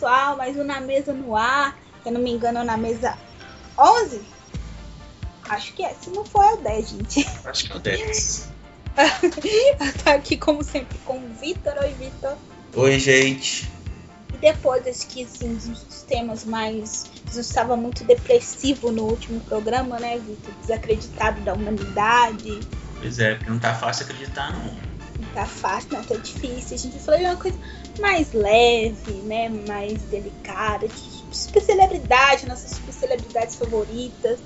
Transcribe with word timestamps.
pessoal, 0.00 0.34
mais 0.34 0.56
um 0.56 0.64
na 0.64 0.80
mesa 0.80 1.12
no 1.12 1.36
ar. 1.36 1.78
Se 2.02 2.08
eu 2.08 2.12
não 2.12 2.22
me 2.22 2.30
engano, 2.30 2.60
é 2.60 2.64
na 2.64 2.78
mesa 2.78 3.18
11? 3.78 4.22
Acho 5.46 5.74
que 5.74 5.84
é. 5.84 5.92
Se 5.92 6.08
não 6.08 6.24
for, 6.24 6.42
é 6.42 6.54
o 6.54 6.56
10, 6.56 6.88
gente. 6.88 7.28
Acho 7.44 7.66
que 7.66 7.72
é 7.72 7.76
o 7.76 7.78
10. 7.78 8.48
tá 10.02 10.14
aqui, 10.14 10.38
como 10.38 10.64
sempre, 10.64 10.96
com 11.04 11.18
o 11.18 11.28
Vitor. 11.38 11.74
Oi, 11.82 11.92
Vitor. 11.98 12.34
Oi, 12.76 12.98
gente. 12.98 13.70
E 14.32 14.38
depois, 14.38 14.86
acho 14.86 15.06
que 15.06 15.24
assim, 15.24 15.54
dos 15.54 16.02
temas 16.08 16.46
mais. 16.46 17.04
Jesus 17.26 17.48
estava 17.48 17.76
muito 17.76 18.02
depressivo 18.04 18.90
no 18.90 19.02
último 19.02 19.38
programa, 19.40 20.00
né, 20.00 20.18
Vitor? 20.18 20.54
Desacreditado 20.62 21.42
da 21.42 21.52
humanidade. 21.52 22.60
Pois 22.98 23.18
é, 23.18 23.34
porque 23.34 23.50
não 23.50 23.58
tá 23.58 23.74
fácil 23.74 24.06
acreditar, 24.06 24.50
não. 24.50 24.64
Não 24.64 25.34
tá 25.34 25.44
fácil, 25.44 25.90
não 25.92 26.02
tá 26.02 26.14
difícil. 26.14 26.74
A 26.74 26.78
gente 26.78 26.98
falou 27.00 27.20
de 27.20 27.26
uma 27.26 27.36
coisa 27.36 27.58
mais 28.00 28.32
leve, 28.32 29.12
né? 29.24 29.48
Mais 29.48 30.02
delicada, 30.04 30.88
de 30.88 30.94
super 31.30 31.62
celebridade, 31.62 32.46
nossas 32.46 32.72
super 32.72 32.92
celebridades 32.92 33.56
favoritas. 33.56 34.40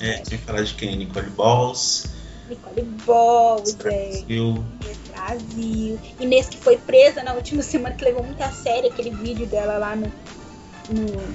É, 0.00 0.14
tinha 0.22 0.38
que 0.38 0.44
falar 0.44 0.62
de 0.62 0.74
quem? 0.74 0.96
Nicole 0.96 1.30
Balls. 1.30 2.06
Nicole 2.48 2.82
Balls, 3.06 3.74
Brasil. 3.74 4.64
É, 4.84 5.12
Brasil. 5.12 5.98
Inês 6.18 6.48
que 6.48 6.56
foi 6.56 6.76
presa 6.76 7.22
na 7.22 7.34
última 7.34 7.62
semana, 7.64 7.94
que 7.94 8.04
levou 8.04 8.22
muito 8.22 8.42
a 8.42 8.50
sério 8.50 8.90
aquele 8.90 9.10
vídeo 9.10 9.46
dela 9.46 9.78
lá 9.78 9.96
no, 9.96 10.06
no 10.90 11.34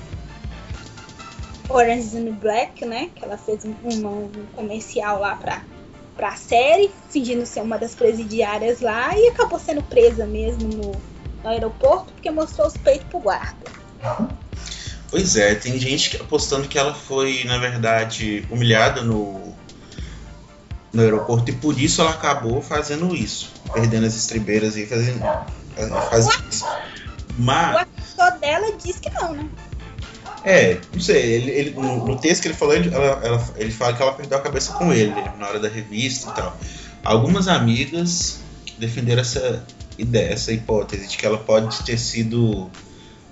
Orange 1.70 2.00
is 2.00 2.12
the 2.12 2.31
Black, 2.31 2.86
né? 2.86 3.09
Que 3.16 3.23
ela 3.23 3.38
fez 3.38 3.66
um, 3.66 3.73
um, 3.84 4.25
um 4.25 4.45
comercial 4.56 5.20
lá 5.20 5.36
pra, 5.36 5.64
pra 6.16 6.36
série, 6.36 6.92
fingindo 7.09 7.45
ser 7.45 7.62
uma 7.62 7.78
das 7.78 7.94
presidiárias 7.95 8.81
lá, 8.81 9.18
e 9.18 9.28
acabou 9.28 9.59
sendo 9.59 9.84
presa 9.84 10.25
mesmo 10.25 10.68
no, 10.70 10.92
no 11.48 11.53
aeroporto, 11.53 12.12
porque 12.14 12.30
mostrou 12.30 12.67
os 12.67 12.76
peitos 12.76 13.08
pro 13.09 13.20
guarda. 13.20 13.72
Pois 15.09 15.38
é, 15.38 15.56
tem 15.56 15.80
gente 15.80 16.17
apostando 16.17 16.67
que 16.67 16.78
ela 16.78 16.94
foi, 16.94 17.45
na 17.45 17.58
verdade, 17.58 18.45
humilhada 18.52 19.02
no, 19.02 19.56
no 20.92 21.02
aeroporto 21.02 21.50
e 21.50 21.53
por 21.53 21.80
isso 21.80 22.02
ela 22.02 22.12
acabou 22.12 22.62
fazendo 22.62 23.16
isso, 23.16 23.53
perdendo 23.73 24.06
as 24.06 24.16
estribeiras 24.16 24.75
e 24.75 24.86
fazendo, 24.86 25.22
fazendo 26.09 26.44
isso. 26.52 26.66
Mas. 27.38 27.75
O 27.75 28.22
ator 28.22 28.40
dela 28.40 28.78
diz 28.84 29.00
que 29.00 29.09
não, 29.12 29.34
né? 29.34 29.50
É, 30.44 30.80
não 30.94 31.00
sei, 31.02 31.22
ele, 31.22 31.52
ele 31.52 31.70
no, 31.72 32.06
no, 32.06 32.18
texto 32.18 32.42
que 32.42 32.48
ele 32.50 32.56
falou, 32.56 32.73
ele, 32.73 32.94
ela, 32.94 33.20
ela, 33.23 33.50
ele 33.58 33.72
fala 33.72 33.94
que 33.94 34.02
ela 34.02 34.14
perdeu 34.14 34.38
a 34.38 34.42
cabeça 34.42 34.73
com 34.73 34.94
ele 34.94 35.14
na 35.38 35.48
hora 35.48 35.59
da 35.59 35.68
revista 35.68 36.30
e 36.30 36.34
tal. 36.34 36.58
Algumas 37.03 37.48
amigas 37.48 38.40
defenderam 38.78 39.22
essa 39.22 39.66
ideia, 39.98 40.34
essa 40.34 40.52
hipótese 40.52 41.08
de 41.08 41.17
que 41.17 41.26
ela 41.26 41.38
pode 41.38 41.84
ter 41.84 41.98
sido 41.98 42.70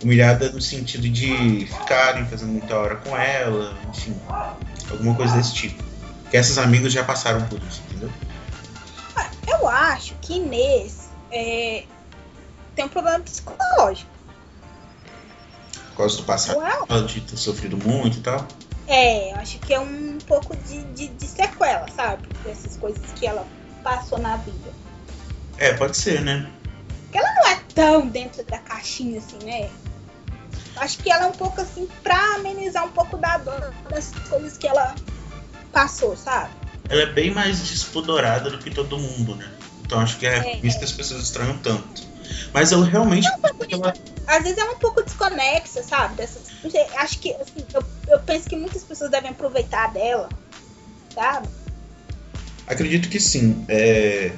humilhada 0.04 0.52
no 0.52 0.62
sentido 0.62 1.08
de 1.08 1.66
ficarem 1.66 2.26
fazendo 2.26 2.52
muita 2.52 2.78
hora 2.78 2.96
com 2.98 3.16
ela, 3.18 3.78
enfim, 3.90 4.16
alguma 4.90 5.16
coisa 5.16 5.36
desse 5.36 5.54
tipo. 5.54 5.84
Que 6.30 6.38
essas 6.38 6.58
amigas 6.58 6.92
já 6.92 7.04
passaram 7.04 7.46
por 7.48 7.60
isso, 7.64 7.82
entendeu? 7.90 8.12
Ah, 9.16 9.30
eu 9.48 9.68
acho 9.68 10.16
que 10.22 10.34
Inês 10.34 11.10
é, 11.32 11.84
tem 12.76 12.86
um 12.86 12.90
problema 12.90 13.20
psicológico. 13.20 14.10
Por 15.92 15.98
causa 15.98 16.18
do 16.18 16.24
passado, 16.24 16.60
well, 16.60 17.06
de 17.06 17.22
ter 17.22 17.38
sofrido 17.38 17.78
muito 17.78 18.18
e 18.18 18.22
tal. 18.22 18.46
É, 18.88 19.32
eu 19.32 19.38
acho 19.38 19.58
que 19.60 19.74
é 19.74 19.80
um 19.80 20.18
pouco 20.28 20.56
de, 20.58 20.84
de, 20.94 21.08
de 21.08 21.28
sequela, 21.28 21.88
sabe? 21.96 22.28
Dessas 22.44 22.78
coisas 22.78 23.02
que 23.16 23.26
ela 23.26 23.48
passou 23.84 24.20
na 24.20 24.38
vida. 24.38 24.72
É, 25.58 25.74
pode 25.74 25.98
ser, 25.98 26.22
né? 26.22 26.52
Tão 27.76 28.08
dentro 28.08 28.44
da 28.46 28.58
caixinha 28.58 29.20
assim, 29.20 29.38
né? 29.46 29.70
Acho 30.78 30.98
que 30.98 31.12
ela 31.12 31.26
é 31.26 31.28
um 31.28 31.34
pouco 31.34 31.62
assim 31.62 31.88
pra 32.02 32.36
amenizar 32.36 32.86
um 32.86 32.92
pouco 32.92 33.18
da 33.18 33.38
dor 33.38 33.74
das 33.90 34.12
coisas 34.30 34.58
que 34.58 34.68
ela 34.68 34.96
passou, 35.72 36.18
sabe? 36.18 36.50
Ela 36.90 37.04
é 37.04 37.06
bem 37.06 37.32
mais 37.32 37.60
despudorada 37.60 38.50
do 38.50 38.58
que 38.58 38.72
todo 38.72 38.98
mundo, 38.98 39.36
né? 39.36 39.52
Então 39.86 40.00
acho 40.00 40.18
que 40.18 40.26
é, 40.26 40.38
é 40.38 40.60
isso 40.64 40.80
que 40.80 40.86
as 40.86 40.92
pessoas 40.92 41.24
estranham 41.24 41.58
tanto. 41.60 42.04
Mas 42.54 42.72
eu 42.72 42.82
realmente. 42.82 43.28
Um 43.30 43.66
ela... 43.70 43.94
Às 44.28 44.44
vezes 44.44 44.58
é 44.58 44.64
um 44.64 44.78
pouco 44.78 45.04
desconexa, 45.04 45.84
sabe? 45.84 46.16
Dessas... 46.16 46.44
Acho 46.98 47.20
que 47.20 47.34
assim, 47.34 47.66
eu, 47.74 47.84
eu 48.08 48.20
penso 48.22 48.50
que 48.50 48.56
muitas 48.56 48.84
pessoas 48.84 49.12
devem 49.12 49.32
aproveitar 49.32 49.92
dela, 49.94 50.30
sabe? 51.14 51.48
Acredito 52.68 53.10
que 53.10 53.20
sim. 53.20 53.64
É... 53.68 54.32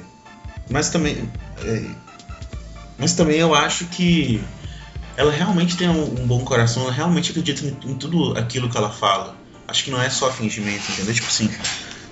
Mas 0.68 0.90
também. 0.90 1.30
É... 1.64 2.07
Mas 2.98 3.14
também 3.14 3.38
eu 3.38 3.54
acho 3.54 3.84
que 3.86 4.42
ela 5.16 5.32
realmente 5.32 5.76
tem 5.76 5.88
um, 5.88 6.20
um 6.20 6.26
bom 6.26 6.44
coração, 6.44 6.84
ela 6.84 6.92
realmente 6.92 7.30
acredita 7.30 7.64
em, 7.64 7.90
em, 7.90 7.94
tudo 7.94 8.36
aquilo 8.36 8.68
que 8.68 8.76
ela 8.76 8.90
fala. 8.90 9.36
Acho 9.66 9.84
que 9.84 9.90
não 9.90 10.00
é 10.00 10.10
só 10.10 10.30
fingimento, 10.32 10.90
entendeu? 10.92 11.14
Tipo 11.14 11.26
assim, 11.28 11.50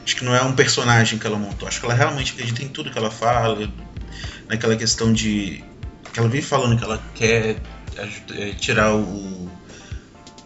acho 0.04 0.16
que 0.16 0.24
não 0.24 0.34
é 0.34 0.42
um 0.42 0.52
personagem 0.52 1.18
que 1.18 1.26
ela 1.26 1.38
montou. 1.38 1.66
Acho 1.66 1.80
que 1.80 1.86
ela 1.86 1.94
realmente 1.94 2.32
acredita 2.32 2.62
em 2.62 2.68
tudo 2.68 2.90
que 2.90 2.98
ela 2.98 3.10
fala, 3.10 3.70
naquela 4.48 4.76
questão 4.76 5.12
de. 5.12 5.64
que 6.12 6.20
ela 6.20 6.28
vive 6.28 6.46
falando 6.46 6.78
que 6.78 6.84
ela 6.84 7.02
quer 7.14 7.56
é, 8.36 8.50
tirar 8.52 8.94
o, 8.94 9.50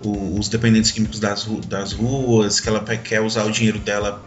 os 0.03 0.49
dependentes 0.49 0.91
químicos 0.91 1.21
das, 1.21 1.45
das 1.67 1.93
ruas, 1.93 2.61
que 2.61 2.69
ela 2.69 2.81
quer 2.81 3.21
usar 3.21 3.45
o 3.45 3.51
dinheiro 3.51 3.79
dela 3.79 4.25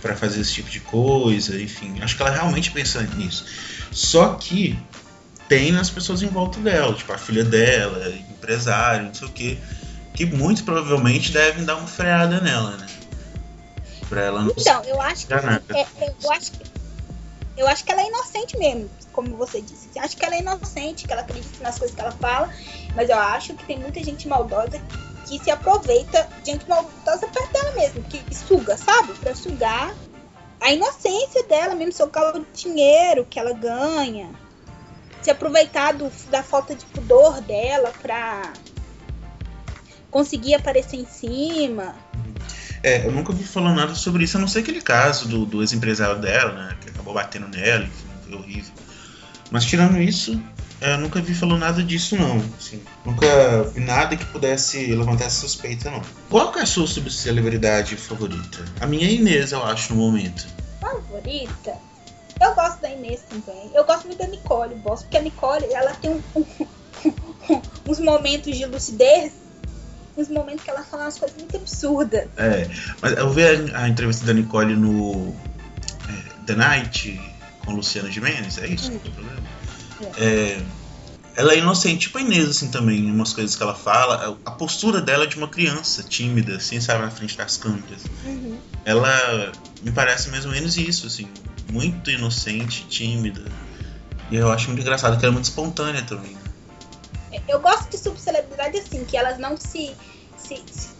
para 0.00 0.16
fazer 0.16 0.40
esse 0.40 0.54
tipo 0.54 0.70
de 0.70 0.80
coisa, 0.80 1.60
enfim. 1.60 2.00
Acho 2.00 2.16
que 2.16 2.22
ela 2.22 2.30
realmente 2.30 2.70
pensa 2.70 3.02
nisso. 3.16 3.44
Só 3.90 4.34
que 4.34 4.78
tem 5.50 5.72
nas 5.72 5.90
pessoas 5.90 6.22
em 6.22 6.28
volta 6.28 6.60
dela, 6.60 6.94
tipo 6.94 7.12
a 7.12 7.18
filha 7.18 7.42
dela, 7.42 8.08
empresário, 8.08 9.06
não 9.06 9.14
sei 9.14 9.26
o 9.26 9.32
que, 9.32 9.58
que 10.14 10.24
muito 10.24 10.62
provavelmente 10.62 11.32
devem 11.32 11.64
dar 11.64 11.74
uma 11.74 11.88
freada 11.88 12.40
nela, 12.40 12.76
né? 12.76 12.86
Pra 14.08 14.22
ela 14.22 14.42
não 14.42 14.54
Então, 14.56 14.80
eu 14.84 15.00
acho 15.00 15.26
que 15.26 15.34
é, 15.34 15.36
é, 15.80 16.14
eu 16.22 16.30
acho 16.30 16.52
que 16.52 16.70
eu 17.56 17.66
acho 17.66 17.84
que 17.84 17.90
ela 17.90 18.00
é 18.00 18.06
inocente 18.06 18.56
mesmo, 18.58 18.88
como 19.12 19.36
você 19.36 19.60
disse. 19.60 19.90
Eu 19.94 20.02
acho 20.02 20.16
que 20.16 20.24
ela 20.24 20.36
é 20.36 20.38
inocente, 20.38 21.04
que 21.04 21.12
ela 21.12 21.22
acredita 21.22 21.62
nas 21.62 21.78
coisas 21.78 21.96
que 21.96 22.00
ela 22.00 22.12
fala, 22.12 22.48
mas 22.94 23.10
eu 23.10 23.18
acho 23.18 23.52
que 23.54 23.64
tem 23.64 23.78
muita 23.78 24.02
gente 24.04 24.28
maldosa 24.28 24.80
que 25.26 25.42
se 25.42 25.50
aproveita 25.50 26.28
de 26.44 26.52
gente 26.52 26.68
maldosa 26.68 27.26
perto 27.26 27.52
dela 27.52 27.72
mesmo, 27.72 28.04
que 28.04 28.34
suga, 28.34 28.76
sabe? 28.76 29.12
Pra 29.14 29.34
sugar 29.34 29.92
a 30.60 30.72
inocência 30.72 31.42
dela, 31.48 31.74
mesmo 31.74 31.92
sugar 31.92 32.36
o 32.36 32.46
dinheiro 32.54 33.26
que 33.28 33.38
ela 33.38 33.52
ganha 33.52 34.30
se 35.22 35.30
aproveitar 35.30 35.92
do, 35.92 36.10
da 36.30 36.42
falta 36.42 36.74
de 36.74 36.84
pudor 36.86 37.40
dela 37.40 37.92
pra 38.00 38.52
conseguir 40.10 40.54
aparecer 40.54 40.96
em 40.96 41.06
cima. 41.06 41.94
É, 42.82 43.06
eu 43.06 43.12
nunca 43.12 43.32
ouvi 43.32 43.44
falar 43.44 43.74
nada 43.74 43.94
sobre 43.94 44.24
isso, 44.24 44.36
a 44.36 44.40
não 44.40 44.48
ser 44.48 44.60
aquele 44.60 44.80
caso 44.80 45.28
do, 45.28 45.44
do 45.44 45.62
ex-empresário 45.62 46.18
dela, 46.18 46.52
né? 46.52 46.76
Que 46.80 46.88
acabou 46.88 47.12
batendo 47.12 47.48
nela, 47.48 47.84
enfim, 47.84 48.06
foi 48.24 48.34
horrível. 48.34 48.72
Mas 49.50 49.64
tirando 49.64 50.00
isso, 50.00 50.40
eu 50.80 50.96
nunca 50.98 51.20
vi 51.20 51.34
falando 51.34 51.60
nada 51.60 51.82
disso, 51.82 52.16
não. 52.16 52.38
Assim, 52.58 52.82
nunca 53.04 53.64
vi 53.64 53.80
nada 53.80 54.16
que 54.16 54.24
pudesse 54.24 54.86
levantar 54.94 55.26
essa 55.26 55.40
suspeita, 55.40 55.90
não. 55.90 56.00
Qual 56.30 56.56
é 56.56 56.62
a 56.62 56.66
sua 56.66 56.86
subcelebridade 56.86 57.96
favorita? 57.96 58.64
A 58.80 58.86
minha 58.86 59.06
é 59.06 59.12
Inês, 59.12 59.52
eu 59.52 59.62
acho, 59.62 59.94
no 59.94 60.00
momento. 60.00 60.46
Favorita? 60.80 61.89
Eu 62.40 62.54
gosto 62.54 62.80
da 62.80 62.90
Inês 62.90 63.20
também. 63.28 63.70
Eu 63.74 63.84
gosto 63.84 64.06
muito 64.06 64.18
da 64.18 64.26
Nicole 64.26 64.74
Boss, 64.76 65.02
porque 65.02 65.18
a 65.18 65.22
Nicole, 65.22 65.66
ela 65.72 65.92
tem 65.94 66.10
um, 66.10 66.22
um, 66.34 67.62
uns 67.86 68.00
momentos 68.00 68.56
de 68.56 68.64
lucidez, 68.64 69.32
uns 70.16 70.28
momentos 70.28 70.64
que 70.64 70.70
ela 70.70 70.82
fala 70.82 71.04
umas 71.04 71.18
coisas 71.18 71.36
muito 71.36 71.56
absurdas. 71.56 72.28
É, 72.38 72.68
mas 73.02 73.12
eu 73.12 73.30
vi 73.30 73.44
a, 73.44 73.82
a 73.82 73.88
entrevista 73.88 74.24
da 74.24 74.32
Nicole 74.32 74.74
no 74.74 75.34
é, 76.08 76.44
The 76.46 76.54
Night 76.54 77.20
com 77.64 77.72
Luciano 77.72 78.10
Gimenez, 78.10 78.56
é 78.56 78.68
isso? 78.68 78.90
Hum. 78.90 79.00
É. 80.16 80.24
É, 80.24 80.62
ela 81.36 81.52
é 81.52 81.58
inocente, 81.58 82.06
tipo 82.06 82.16
a 82.16 82.22
Inês, 82.22 82.48
assim, 82.48 82.70
também, 82.70 83.00
em 83.00 83.10
umas 83.10 83.34
coisas 83.34 83.54
que 83.54 83.62
ela 83.62 83.74
fala. 83.74 84.38
A 84.46 84.50
postura 84.50 85.00
dela 85.00 85.24
é 85.24 85.26
de 85.26 85.36
uma 85.36 85.48
criança 85.48 86.02
tímida, 86.02 86.56
assim, 86.56 86.80
sabe, 86.80 87.02
na 87.02 87.10
frente 87.10 87.36
das 87.36 87.58
câmeras. 87.58 88.02
Uhum. 88.24 88.58
Ela 88.84 89.52
me 89.82 89.92
parece 89.92 90.30
mais 90.30 90.46
ou 90.46 90.50
menos 90.50 90.76
isso, 90.78 91.06
assim 91.06 91.28
muito 91.70 92.10
inocente, 92.10 92.86
tímida. 92.88 93.44
E 94.30 94.36
eu 94.36 94.50
acho 94.50 94.68
muito 94.68 94.80
engraçado 94.80 95.18
que 95.18 95.24
ela 95.24 95.32
é 95.32 95.34
muito 95.34 95.46
espontânea 95.46 96.02
também. 96.02 96.36
Eu 97.48 97.60
gosto 97.60 97.88
de 97.90 97.98
subcelebridade 97.98 98.78
assim, 98.78 99.04
que 99.04 99.16
elas 99.16 99.38
não 99.38 99.56
se, 99.56 99.94
se, 100.36 100.62
se, 100.70 100.90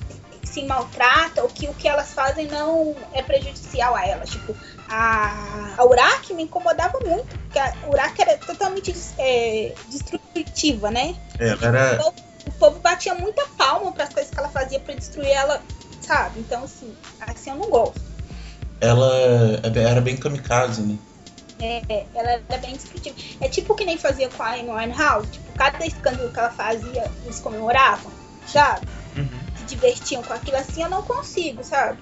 se 0.43 0.65
maltratam, 0.65 1.45
ou 1.45 1.51
que 1.51 1.69
o 1.69 1.75
que 1.75 1.89
elas 1.89 2.13
fazem 2.13 2.47
não 2.49 2.97
é 3.13 3.23
prejudicial 3.23 3.95
a 3.95 4.07
elas. 4.07 4.31
Tipo, 4.31 4.57
a, 4.89 5.75
a 5.77 5.85
Uraki 5.85 6.35
me 6.35 6.45
incomodava 6.45 6.99
muito, 7.01 7.39
porque 7.39 7.59
a 7.59 7.75
Uraki 7.89 8.23
era 8.23 8.37
totalmente 8.39 8.95
é, 9.19 9.75
destrutiva, 9.89 10.91
né? 10.91 11.17
É, 11.39 11.49
era... 11.49 11.95
o, 11.95 11.97
povo, 11.99 12.17
o 12.47 12.53
povo 12.53 12.79
batia 12.81 13.15
muita 13.15 13.45
palma 13.57 13.93
para 13.93 14.05
as 14.05 14.13
coisas 14.13 14.33
que 14.33 14.39
ela 14.39 14.49
fazia 14.49 14.81
para 14.81 14.95
destruir 14.95 15.31
ela, 15.31 15.63
sabe? 16.01 16.41
Então, 16.41 16.65
assim, 16.65 16.97
assim 17.27 17.51
eu 17.51 17.57
não 17.57 17.71
gosto 17.71 18.10
ela 18.81 19.61
era 19.75 20.01
bem 20.01 20.17
kamikaze, 20.17 20.83
né? 20.83 20.99
É, 21.61 22.07
ela 22.15 22.41
era 22.49 22.59
bem 22.59 22.73
descritiva. 22.73 23.15
É 23.41 23.49
tipo 23.49 23.75
que 23.75 23.85
nem 23.85 23.99
fazia 23.99 24.29
com 24.31 24.43
a 24.43 24.55
Amy 24.55 24.71
Winehouse. 24.71 25.31
Tipo, 25.31 25.53
cada 25.53 25.87
escândalo 25.87 26.33
que 26.33 26.39
ela 26.39 26.51
fazia, 26.51 27.11
eles 27.25 27.39
comemoravam, 27.41 28.11
sabe? 28.47 28.87
Uhum. 29.17 29.29
Se 29.59 29.65
divertiam 29.65 30.23
com 30.23 30.33
aquilo 30.33 30.57
assim, 30.57 30.83
eu 30.83 30.89
não 30.89 31.03
consigo, 31.03 31.63
sabe? 31.63 31.99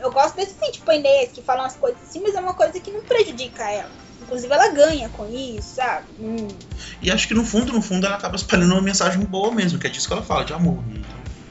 Eu 0.00 0.10
gosto 0.10 0.34
desse 0.34 0.56
assim, 0.60 0.72
tipo, 0.72 0.90
Inês, 0.90 1.30
que 1.32 1.40
fala 1.40 1.62
umas 1.62 1.76
coisas 1.76 2.02
assim, 2.02 2.20
mas 2.20 2.34
é 2.34 2.40
uma 2.40 2.54
coisa 2.54 2.78
que 2.80 2.90
não 2.90 3.02
prejudica 3.02 3.70
ela. 3.70 3.90
Inclusive, 4.20 4.52
ela 4.52 4.68
ganha 4.70 5.08
com 5.10 5.26
isso, 5.30 5.76
sabe? 5.76 6.06
Hum. 6.18 6.48
E 7.00 7.10
acho 7.10 7.28
que 7.28 7.34
no 7.34 7.44
fundo, 7.44 7.72
no 7.72 7.80
fundo, 7.80 8.06
ela 8.06 8.16
acaba 8.16 8.34
espalhando 8.34 8.72
uma 8.72 8.82
mensagem 8.82 9.20
boa 9.20 9.52
mesmo, 9.52 9.78
que 9.78 9.86
é 9.86 9.90
disso 9.90 10.08
que 10.08 10.12
ela 10.12 10.22
fala, 10.22 10.44
de 10.44 10.52
amor. 10.52 10.82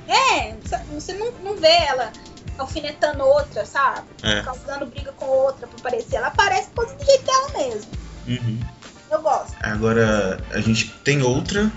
É, 0.07 0.53
você 0.91 1.13
não, 1.13 1.31
não 1.43 1.55
vê 1.55 1.67
ela 1.87 2.11
alfinetando 2.57 3.23
outra, 3.23 3.65
sabe? 3.65 4.07
É. 4.21 4.41
Causando 4.41 4.85
briga 4.85 5.11
com 5.13 5.25
outra 5.25 5.67
pra 5.67 5.79
parecer. 5.81 6.17
Ela 6.17 6.31
parece 6.31 6.69
coisa 6.69 6.95
do 6.95 7.05
jeito 7.05 7.25
dela 7.25 7.49
mesmo. 7.57 7.91
Uhum. 8.27 8.59
Eu 9.11 9.21
gosto. 9.21 9.55
Agora, 9.61 10.43
a 10.51 10.59
gente 10.59 10.89
tem 11.03 11.21
outra 11.21 11.71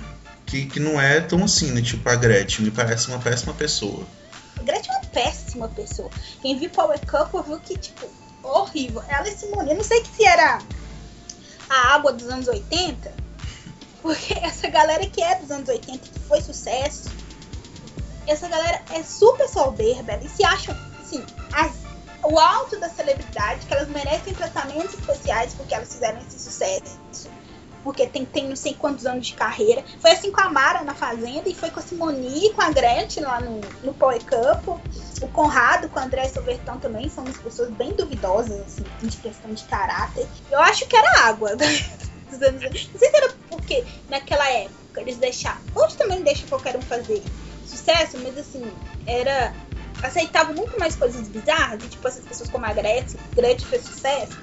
que, 0.46 0.67
que 0.67 0.81
não 0.81 1.00
é 1.00 1.20
tão 1.20 1.44
assim, 1.44 1.73
né? 1.73 1.82
Tipo 1.82 2.08
a 2.08 2.14
Gretchen, 2.14 2.64
me 2.64 2.70
parece 2.70 3.08
uma 3.08 3.19
péssima 3.19 3.52
pessoa. 3.52 4.06
A 4.58 4.62
Gretchen 4.62 4.94
é 4.94 4.99
uma 4.99 5.06
péssima 5.06 5.69
pessoa. 5.69 6.11
Quem 6.40 6.58
viu 6.58 6.70
Power 6.70 6.99
Couple 7.06 7.43
viu 7.43 7.58
que, 7.61 7.76
tipo, 7.76 8.06
horrível. 8.43 9.02
Ela 9.08 9.29
e 9.29 9.37
Simone, 9.37 9.70
eu 9.70 9.76
não 9.76 9.84
sei 9.84 10.00
que 10.00 10.08
se 10.08 10.25
era 10.25 10.61
a 11.69 11.94
água 11.94 12.12
dos 12.12 12.29
anos 12.29 12.49
80, 12.49 13.12
porque 14.00 14.34
essa 14.34 14.69
galera 14.69 15.06
que 15.06 15.22
é 15.22 15.34
dos 15.34 15.50
anos 15.50 15.69
80, 15.69 15.99
que 15.99 16.20
foi 16.20 16.40
sucesso, 16.40 17.11
essa 18.26 18.49
galera 18.49 18.81
é 18.93 19.02
super 19.02 19.49
soberba, 19.49 20.14
eles 20.14 20.32
se 20.32 20.44
acham, 20.44 20.76
assim, 21.00 21.25
as, 21.52 21.73
o 22.23 22.38
alto 22.38 22.78
da 22.78 22.88
celebridade, 22.88 23.67
que 23.67 23.73
elas 23.73 23.88
merecem 23.88 24.34
tratamentos 24.34 24.94
especiais 24.94 25.55
porque 25.55 25.75
elas 25.75 25.93
fizeram 25.93 26.19
esse 26.20 26.38
sucesso. 26.38 26.99
Porque 27.84 28.05
tem, 28.08 28.25
tem 28.25 28.49
não 28.49 28.56
sei 28.56 28.75
quantos 28.75 29.06
anos 29.06 29.28
de 29.28 29.34
carreira. 29.34 29.84
Foi 30.00 30.11
assim 30.11 30.32
com 30.32 30.40
a 30.40 30.49
Mara 30.49 30.82
na 30.82 30.93
Fazenda, 30.93 31.49
e 31.49 31.55
foi 31.55 31.70
com 31.70 31.78
a 31.78 31.82
Simoni, 31.82 32.52
com 32.52 32.61
a 32.61 32.70
Gretchen 32.70 33.23
lá 33.23 33.40
no, 33.40 33.61
no 33.84 33.94
Cup. 33.94 34.81
O 35.22 35.29
Conrado 35.29 35.88
com 35.88 36.00
o 36.00 36.02
André 36.02 36.29
Sobertão 36.29 36.81
também 36.81 37.08
são 37.08 37.22
umas 37.22 37.37
pessoas 37.37 37.70
bem 37.70 37.93
duvidosas, 37.93 38.61
assim, 38.61 38.84
de 39.06 39.17
questão 39.19 39.55
de 39.55 39.62
caráter. 39.64 40.26
Eu 40.50 40.58
acho 40.58 40.84
que 40.88 40.96
era 40.96 41.29
água. 41.29 41.52
Não 41.56 42.38
sei 42.99 43.08
se 43.11 43.17
era 43.17 43.32
porque 43.49 43.84
naquela 44.08 44.49
época 44.50 45.00
eles 45.00 45.17
deixavam. 45.17 45.62
Hoje 45.76 45.96
também 45.96 46.22
deixa 46.22 46.44
qualquer 46.49 46.76
um 46.76 46.82
fazer 46.82 47.22
sucesso, 47.76 48.19
mas 48.23 48.37
assim, 48.38 48.64
era. 49.06 49.55
aceitava 50.02 50.52
muito 50.52 50.78
mais 50.78 50.96
coisas 50.96 51.28
bizarras, 51.28 51.82
e 51.84 51.88
tipo, 51.88 52.06
essas 52.06 52.25
pessoas 52.25 52.50
como 52.50 52.64
a 52.67 52.73
Gretchen, 52.73 53.19
Gretchen 53.34 53.69
fez 53.69 53.84
sucesso, 53.84 54.37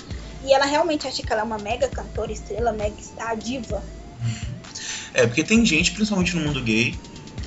e 0.44 0.54
ela 0.54 0.66
realmente 0.66 1.08
acha 1.08 1.24
que 1.24 1.32
ela 1.32 1.42
é 1.42 1.46
uma 1.46 1.58
mega 1.58 1.88
cantora, 1.88 2.32
estrela, 2.32 2.72
mega 2.72 2.96
star, 3.02 3.36
diva. 3.38 3.84
É, 5.14 5.28
porque 5.28 5.44
tem 5.44 5.66
gente, 5.66 5.92
principalmente 5.92 6.36
no 6.36 6.42
mundo 6.42 6.62
gay, 6.62 6.98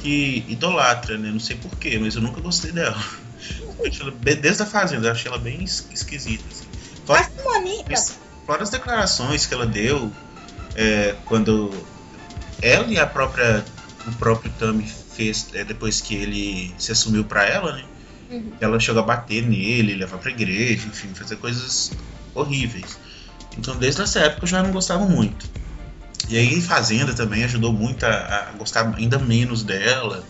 que 0.00 0.44
idolatra, 0.48 1.18
né? 1.18 1.30
Não 1.30 1.40
sei 1.40 1.56
porquê, 1.56 1.98
mas 1.98 2.14
eu 2.14 2.22
nunca 2.22 2.40
gostei 2.40 2.72
dela. 2.72 3.02
Ela, 4.00 4.10
desde 4.10 4.62
a 4.62 4.66
Fazenda, 4.66 5.08
eu 5.08 5.12
achei 5.12 5.30
ela 5.30 5.38
bem 5.38 5.62
esquisita. 5.62 6.44
Assim. 6.50 6.64
Fora, 7.04 7.30
fora 8.46 8.62
as 8.62 8.70
declarações 8.70 9.46
que 9.46 9.54
ela 9.54 9.66
deu 9.66 10.10
é, 10.74 11.16
quando 11.26 11.70
ela 12.62 12.86
e 12.86 12.98
a 12.98 13.06
própria 13.06 13.64
o 14.06 14.12
próprio 14.12 14.50
Tami 14.52 14.90
fez 15.16 15.48
é, 15.54 15.64
depois 15.64 16.00
que 16.00 16.14
ele 16.14 16.74
se 16.78 16.92
assumiu 16.92 17.24
para 17.24 17.44
ela, 17.44 17.72
né? 17.72 17.84
Uhum. 18.30 18.52
Ela 18.60 18.78
chegou 18.78 19.02
a 19.02 19.06
bater 19.06 19.42
nele, 19.42 19.94
levar 19.94 20.18
pra 20.18 20.30
igreja, 20.30 20.86
enfim, 20.86 21.08
fazer 21.14 21.36
coisas 21.36 21.92
horríveis. 22.34 22.98
Então, 23.56 23.76
desde 23.76 24.02
essa 24.02 24.20
época 24.20 24.44
eu 24.44 24.48
já 24.48 24.62
não 24.62 24.70
gostava 24.70 25.06
muito. 25.06 25.46
E 26.28 26.36
aí, 26.36 26.60
Fazenda 26.60 27.14
também 27.14 27.44
ajudou 27.44 27.72
muito 27.72 28.04
a, 28.04 28.48
a 28.50 28.52
gostar 28.58 28.94
ainda 28.96 29.18
menos 29.18 29.62
dela. 29.62 30.24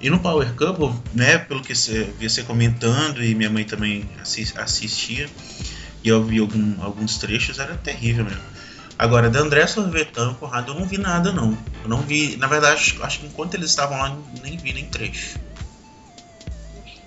E 0.00 0.08
no 0.08 0.20
Power 0.20 0.54
Couple, 0.54 0.94
né, 1.12 1.38
pelo 1.38 1.60
que 1.60 1.74
você 1.74 2.12
via 2.18 2.28
você 2.28 2.42
comentando 2.42 3.22
e 3.22 3.34
minha 3.34 3.50
mãe 3.50 3.64
também 3.64 4.08
assistia, 4.56 5.28
e 6.02 6.08
eu 6.08 6.24
vi 6.24 6.38
algum, 6.38 6.82
alguns 6.82 7.18
trechos, 7.18 7.58
era 7.58 7.74
terrível 7.74 8.24
mesmo. 8.24 8.40
Agora, 9.00 9.30
da 9.30 9.40
André 9.40 9.66
Sorvetão 9.66 10.32
e 10.32 10.34
Conrado, 10.34 10.72
eu 10.72 10.78
não 10.78 10.84
vi 10.84 10.98
nada, 10.98 11.32
não. 11.32 11.56
Eu 11.82 11.88
não 11.88 12.02
vi, 12.02 12.36
na 12.36 12.46
verdade, 12.46 12.98
acho 13.00 13.20
que 13.20 13.26
enquanto 13.26 13.54
eles 13.54 13.70
estavam 13.70 13.96
lá, 13.96 14.14
nem 14.42 14.58
vi 14.58 14.74
nem 14.74 14.84
trecho. 14.84 15.38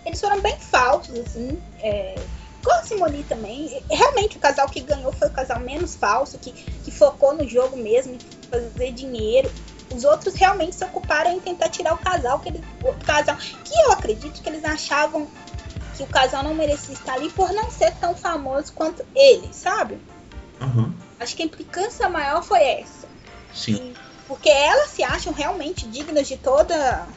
Eles 0.03 0.19
foram 0.19 0.41
bem 0.41 0.57
falsos, 0.57 1.15
assim. 1.19 1.61
É... 1.83 2.15
Com 2.63 2.71
a 2.71 2.81
Simone 2.81 3.23
também. 3.29 3.79
Realmente, 3.91 4.37
o 4.37 4.39
casal 4.39 4.67
que 4.69 4.81
ganhou 4.81 5.13
foi 5.13 5.27
o 5.27 5.31
casal 5.31 5.59
menos 5.59 5.93
falso, 5.93 6.39
que, 6.39 6.51
que 6.51 6.89
focou 6.89 7.35
no 7.35 7.47
jogo 7.47 7.77
mesmo, 7.77 8.15
em 8.15 8.19
fazer 8.49 8.91
dinheiro. 8.91 9.51
Os 9.95 10.03
outros 10.03 10.33
realmente 10.33 10.75
se 10.75 10.83
ocuparam 10.83 11.31
em 11.31 11.39
tentar 11.39 11.69
tirar 11.69 11.93
o 11.93 11.97
casal, 11.99 12.39
que 12.39 12.49
eles, 12.49 12.61
o 12.81 12.93
casal 13.05 13.37
que 13.37 13.79
eu 13.85 13.91
acredito 13.91 14.41
que 14.41 14.49
eles 14.49 14.65
achavam 14.65 15.27
que 15.95 16.01
o 16.01 16.07
casal 16.07 16.41
não 16.43 16.55
merecia 16.55 16.95
estar 16.95 17.13
ali 17.13 17.29
por 17.29 17.53
não 17.53 17.69
ser 17.69 17.93
tão 17.97 18.15
famoso 18.15 18.73
quanto 18.73 19.05
ele, 19.13 19.47
sabe? 19.53 19.99
Uhum. 20.59 20.91
Acho 21.23 21.35
que 21.35 21.43
a 21.43 21.45
implicância 21.45 22.09
maior 22.09 22.43
foi 22.43 22.61
essa. 22.61 23.07
Sim. 23.53 23.93
Porque 24.27 24.49
elas 24.49 24.89
se 24.89 25.03
acham 25.03 25.31
realmente 25.31 25.87
dignas 25.87 26.27
de 26.27 26.37
toda 26.37 27.07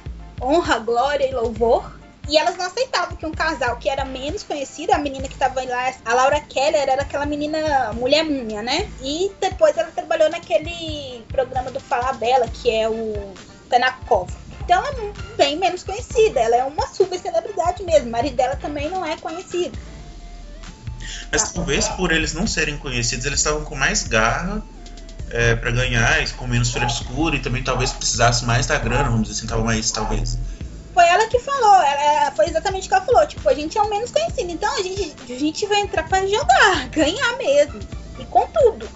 honra, 0.41 0.79
glória 0.79 1.29
e 1.29 1.35
louvor. 1.35 1.97
E 2.29 2.37
elas 2.37 2.57
não 2.57 2.67
aceitavam 2.67 3.17
que 3.17 3.25
um 3.25 3.33
casal 3.33 3.77
que 3.77 3.89
era 3.89 4.05
menos 4.05 4.43
conhecido, 4.43 4.93
a 4.93 4.99
menina 4.99 5.29
que 5.29 5.37
tava 5.37 5.63
lá, 5.63 5.95
a 6.05 6.15
Laura 6.15 6.41
Keller, 6.41 6.89
era 6.89 7.03
aquela 7.03 7.25
menina 7.25 7.93
mulher 7.93 8.25
múmia, 8.25 8.63
né? 8.63 8.91
E 9.01 9.31
depois 9.41 9.77
ela 9.77 9.93
trabalhou 9.93 10.29
naquele 10.29 11.25
programa 11.29 11.71
do 11.71 11.79
Fala 11.79 12.13
Bela, 12.15 12.49
que 12.49 12.69
é 12.69 12.89
o 12.89 13.33
Tanakov. 13.71 14.29
Então 14.65 14.85
ela 14.85 15.05
é 15.05 15.37
bem 15.37 15.57
menos 15.57 15.85
conhecida, 15.85 16.41
ela 16.41 16.57
é 16.57 16.65
uma 16.65 16.89
super 16.89 17.17
celebridade 17.17 17.85
mesmo. 17.85 18.09
O 18.09 18.11
marido 18.11 18.35
dela 18.35 18.57
também 18.57 18.91
não 18.91 19.07
é 19.07 19.17
conhecido. 19.17 19.79
Mas 21.31 21.53
talvez 21.53 21.89
por 21.89 22.13
eles 22.13 22.33
não 22.33 22.47
serem 22.47 22.77
conhecidos, 22.79 23.27
eles 23.27 23.41
estavam 23.41 23.65
com 23.65 23.75
mais 23.75 24.05
garra 24.05 24.63
é, 25.31 25.55
para 25.55 25.71
ganhar, 25.71 26.29
com 26.33 26.47
menos 26.47 26.71
frescura 26.71 27.37
e 27.37 27.41
também 27.41 27.63
talvez 27.63 27.93
precisasse 27.93 28.45
mais 28.45 28.67
da 28.67 28.79
grana, 28.79 29.05
vamos 29.05 29.29
dizer 29.29 29.39
assim, 29.39 29.47
tava 29.47 29.63
mais, 29.63 29.91
talvez. 29.91 30.39
Foi 30.95 31.05
ela 31.05 31.27
que 31.29 31.39
falou, 31.41 31.75
ela, 31.83 32.33
foi 32.33 32.47
exatamente 32.47 32.87
o 32.87 32.89
que 32.89 32.95
ela 32.95 33.05
falou, 33.05 33.27
tipo, 33.27 33.49
a 33.49 33.55
gente 33.55 33.77
é 33.77 33.83
o 33.83 33.91
menos 33.91 34.11
conhecido, 34.11 34.51
então 34.51 34.73
a 34.75 34.83
gente, 34.83 35.15
a 35.31 35.39
gente 35.39 35.67
vai 35.67 35.81
entrar 35.81 36.09
para 36.09 36.27
jogar, 36.27 36.89
ganhar 36.91 37.37
mesmo, 37.37 37.81
e 38.19 38.25
com 38.25 38.47
tudo. 38.47 38.89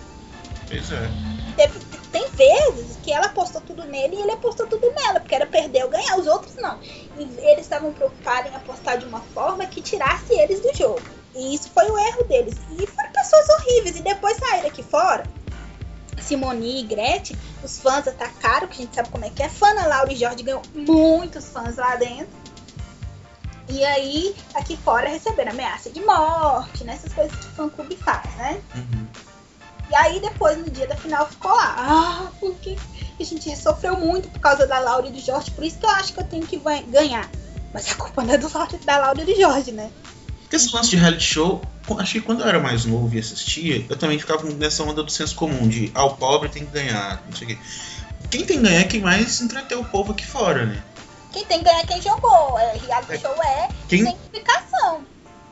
Pois 0.67 0.93
é. 0.93 1.11
Teve, 1.57 1.79
tem 2.11 2.31
vezes 2.31 2.97
que 3.03 3.13
ela 3.13 3.27
apostou 3.27 3.61
tudo 3.61 3.85
nele 3.85 4.17
e 4.17 4.21
ele 4.23 4.33
apostou 4.33 4.67
tudo 4.67 4.91
nela, 4.93 5.21
porque 5.21 5.35
era 5.35 5.47
perder 5.47 5.85
ou 5.85 5.91
ganhar, 5.91 6.19
os 6.19 6.27
outros 6.27 6.55
não. 6.57 6.81
E 6.83 7.23
eles 7.23 7.63
estavam 7.63 7.93
preocupados 7.93 8.51
em 8.51 8.55
apostar 8.55 8.99
de 8.99 9.05
uma 9.05 9.21
forma 9.21 9.67
que 9.67 9.83
tirasse 9.83 10.33
eles 10.33 10.61
do 10.61 10.75
jogo. 10.75 11.03
E 11.35 11.55
isso 11.55 11.71
foi 11.71 11.89
o 11.91 11.99
erro 11.99 12.25
deles. 12.25 12.55
E 12.79 12.87
foram 12.87 13.11
pessoas 13.13 13.49
horríveis. 13.49 13.99
E 13.99 14.03
depois 14.03 14.37
saíram 14.37 14.69
aqui 14.69 14.83
fora. 14.83 15.25
Simone 16.21 16.81
e 16.81 16.83
Gretchen, 16.85 17.37
os 17.63 17.79
fãs 17.79 18.07
atacaram, 18.07 18.69
que 18.69 18.75
a 18.75 18.85
gente 18.85 18.95
sabe 18.95 19.09
como 19.09 19.25
é 19.25 19.31
que 19.31 19.43
é. 19.43 19.49
Fã 19.49 19.73
na 19.75 19.87
Laura 19.87 20.13
e 20.13 20.17
Jorge 20.17 20.43
ganhou 20.43 20.63
muitos 20.75 21.49
fãs 21.49 21.77
lá 21.77 21.97
dentro. 21.97 22.41
E 23.69 23.85
aí, 23.85 24.35
aqui 24.55 24.77
fora, 24.77 25.09
receberam 25.09 25.53
ameaça 25.53 25.91
de 25.91 26.05
morte, 26.05 26.85
né? 26.85 26.95
Essas 26.95 27.13
coisas 27.13 27.35
que 27.37 27.47
o 27.47 27.51
fã-clube 27.51 27.97
faz, 27.97 28.29
né? 28.37 28.61
Uhum. 28.75 29.07
E 29.91 29.95
aí, 29.95 30.21
depois, 30.21 30.59
no 30.59 30.69
dia 30.71 30.87
da 30.87 30.97
final, 30.97 31.29
ficou 31.29 31.53
lá. 31.53 31.75
Ah, 31.79 32.31
porque 32.41 32.77
a 33.19 33.25
gente 33.25 33.57
sofreu 33.57 33.97
muito 33.97 34.29
por 34.29 34.41
causa 34.41 34.67
da 34.67 34.79
Laura 34.79 35.07
e 35.09 35.13
do 35.13 35.21
Jorge, 35.21 35.51
por 35.53 35.65
isso 35.65 35.79
que 35.79 35.87
eu 35.87 35.91
acho 35.91 36.13
que 36.13 36.21
eu 36.21 36.27
tenho 36.27 36.47
que 36.47 36.61
ganhar. 36.89 37.29
Mas 37.73 37.91
a 37.91 37.95
culpa 37.95 38.25
não 38.25 38.35
é 38.35 38.39
do, 38.39 38.49
da 38.85 38.99
Laura 38.99 39.23
e 39.23 39.25
do 39.25 39.41
Jorge, 39.41 39.73
né? 39.73 39.91
Porque 40.51 40.57
esse 40.57 40.75
lance 40.75 40.91
de 40.91 40.97
reality 40.97 41.23
show, 41.23 41.63
acho 41.97 42.15
que 42.15 42.21
quando 42.21 42.41
eu 42.41 42.49
era 42.49 42.59
mais 42.59 42.85
novo 42.85 43.15
e 43.15 43.21
assistia, 43.21 43.87
eu 43.89 43.97
também 43.97 44.19
ficava 44.19 44.43
nessa 44.51 44.83
onda 44.83 45.01
do 45.01 45.09
senso 45.09 45.37
comum, 45.37 45.69
de 45.69 45.93
ah, 45.95 46.05
o 46.07 46.17
pobre 46.17 46.49
tem 46.49 46.67
que 46.67 46.73
ganhar, 46.73 47.23
não 47.25 47.37
sei 47.37 47.47
o 47.47 47.51
quê. 47.51 47.59
Quem 48.29 48.45
tem 48.45 48.57
que 48.57 48.65
ganhar 48.65 48.81
é 48.81 48.85
quem 48.85 49.01
mais 49.01 49.41
entreteu 49.41 49.79
o 49.79 49.85
povo 49.85 50.11
aqui 50.11 50.27
fora, 50.27 50.67
né? 50.67 50.83
Quem 51.33 51.45
tem 51.45 51.59
que 51.59 51.65
ganhar 51.67 51.79
é 51.79 51.87
quem 51.87 52.03
jogou. 52.03 52.59
É, 52.59 52.77
reality 52.85 53.13
é, 53.13 53.19
show 53.19 53.45
é 53.45 53.69
quem, 53.87 54.03
explicação. 54.03 55.03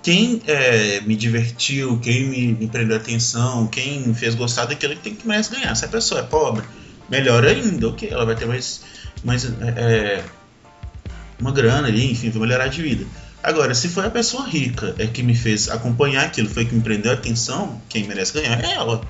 Quem 0.03 0.43
é, 0.49 1.01
me 1.03 1.15
divertiu, 1.15 2.01
quem 2.01 2.25
me, 2.25 2.55
me 2.55 2.67
prendeu 2.67 2.97
atenção, 2.97 3.69
quem 3.69 4.01
me 4.01 4.15
fez 4.15 4.35
gostar 4.35 4.65
daquilo 4.65 4.97
que 4.97 5.03
tem 5.03 5.15
que 5.15 5.29
mais 5.29 5.47
ganhar. 5.47 5.77
Se 5.77 5.85
a 5.85 5.89
pessoa 5.89 6.23
é 6.23 6.25
pobre, 6.25 6.65
melhor 7.09 7.47
ainda, 7.47 7.89
ok, 7.89 8.11
ela 8.11 8.27
vai 8.27 8.35
ter 8.35 8.47
mais, 8.47 8.81
mais 9.23 9.45
é, 9.45 10.25
uma 11.39 11.53
grana 11.53 11.87
ali, 11.87 12.11
enfim, 12.11 12.31
vai 12.31 12.43
melhorar 12.43 12.67
de 12.67 12.83
vida. 12.83 13.07
Agora, 13.49 13.75
se 13.75 13.89
foi 13.89 14.05
a 14.05 14.11
pessoa 14.11 14.47
rica 14.47 14.95
é 14.99 15.07
que 15.07 15.23
me 15.23 15.35
fez 15.35 15.71
acompanhar 15.71 16.27
aquilo, 16.27 16.51
foi 16.51 16.67
que 16.67 16.75
me 16.75 16.83
prendeu 16.83 17.13
a 17.13 17.15
atenção, 17.15 17.81
quem 17.89 18.07
merece 18.07 18.35
ganhar 18.35 18.63
é 18.63 18.75
ela. 18.75 19.01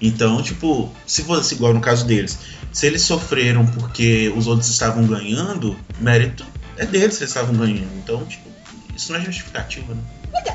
Então, 0.00 0.42
tipo, 0.42 0.92
se 1.06 1.22
fosse 1.22 1.54
igual 1.54 1.72
no 1.72 1.80
caso 1.80 2.04
deles, 2.04 2.36
se 2.72 2.88
eles 2.88 3.02
sofreram 3.02 3.64
porque 3.64 4.32
os 4.36 4.48
outros 4.48 4.68
estavam 4.68 5.06
ganhando, 5.06 5.78
mérito 6.00 6.44
é 6.76 6.84
deles 6.84 7.18
eles 7.18 7.30
estavam 7.30 7.54
ganhando. 7.54 7.96
Então, 7.98 8.26
tipo, 8.26 8.50
isso 8.96 9.12
não 9.12 9.20
é 9.20 9.22
justificativa, 9.22 9.94
né? 9.94 10.02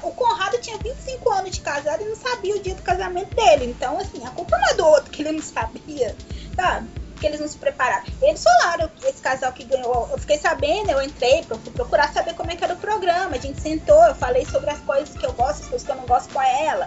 O 0.03 0.11
Conrado 0.11 0.57
tinha 0.59 0.77
25 0.77 1.31
anos 1.31 1.51
de 1.51 1.61
casado 1.61 2.03
e 2.03 2.05
não 2.09 2.17
sabia 2.17 2.57
o 2.57 2.61
dia 2.61 2.75
do 2.75 2.81
casamento 2.81 3.33
dele. 3.33 3.73
Então, 3.73 3.97
assim, 3.99 4.25
a 4.25 4.31
culpa 4.31 4.57
não 4.57 4.67
é 4.67 4.73
do 4.73 4.85
outro 4.85 5.09
que 5.09 5.21
ele 5.21 5.31
não 5.31 5.41
sabia, 5.41 6.13
sabe? 6.57 6.89
Que 7.23 7.27
eles 7.27 7.39
não 7.39 7.47
se 7.47 7.57
prepararam. 7.57 8.03
Eles 8.21 8.43
falaram, 8.43 8.91
esse 9.01 9.21
casal 9.21 9.53
que 9.53 9.63
ganhou, 9.63 10.09
eu 10.11 10.17
fiquei 10.17 10.37
sabendo, 10.37 10.91
eu 10.91 11.01
entrei, 11.01 11.41
fui 11.43 11.71
procurar 11.71 12.11
saber 12.11 12.33
como 12.33 12.51
é 12.51 12.55
que 12.57 12.65
era 12.65 12.73
o 12.73 12.77
programa. 12.77 13.37
A 13.37 13.39
gente 13.39 13.61
sentou, 13.61 14.03
eu 14.03 14.13
falei 14.13 14.45
sobre 14.45 14.69
as 14.69 14.79
coisas 14.79 15.15
que 15.15 15.25
eu 15.25 15.31
gosto, 15.31 15.61
as 15.61 15.69
coisas 15.69 15.85
que 15.85 15.91
eu 15.93 15.95
não 15.95 16.05
gosto 16.05 16.33
com 16.33 16.41
ela, 16.41 16.85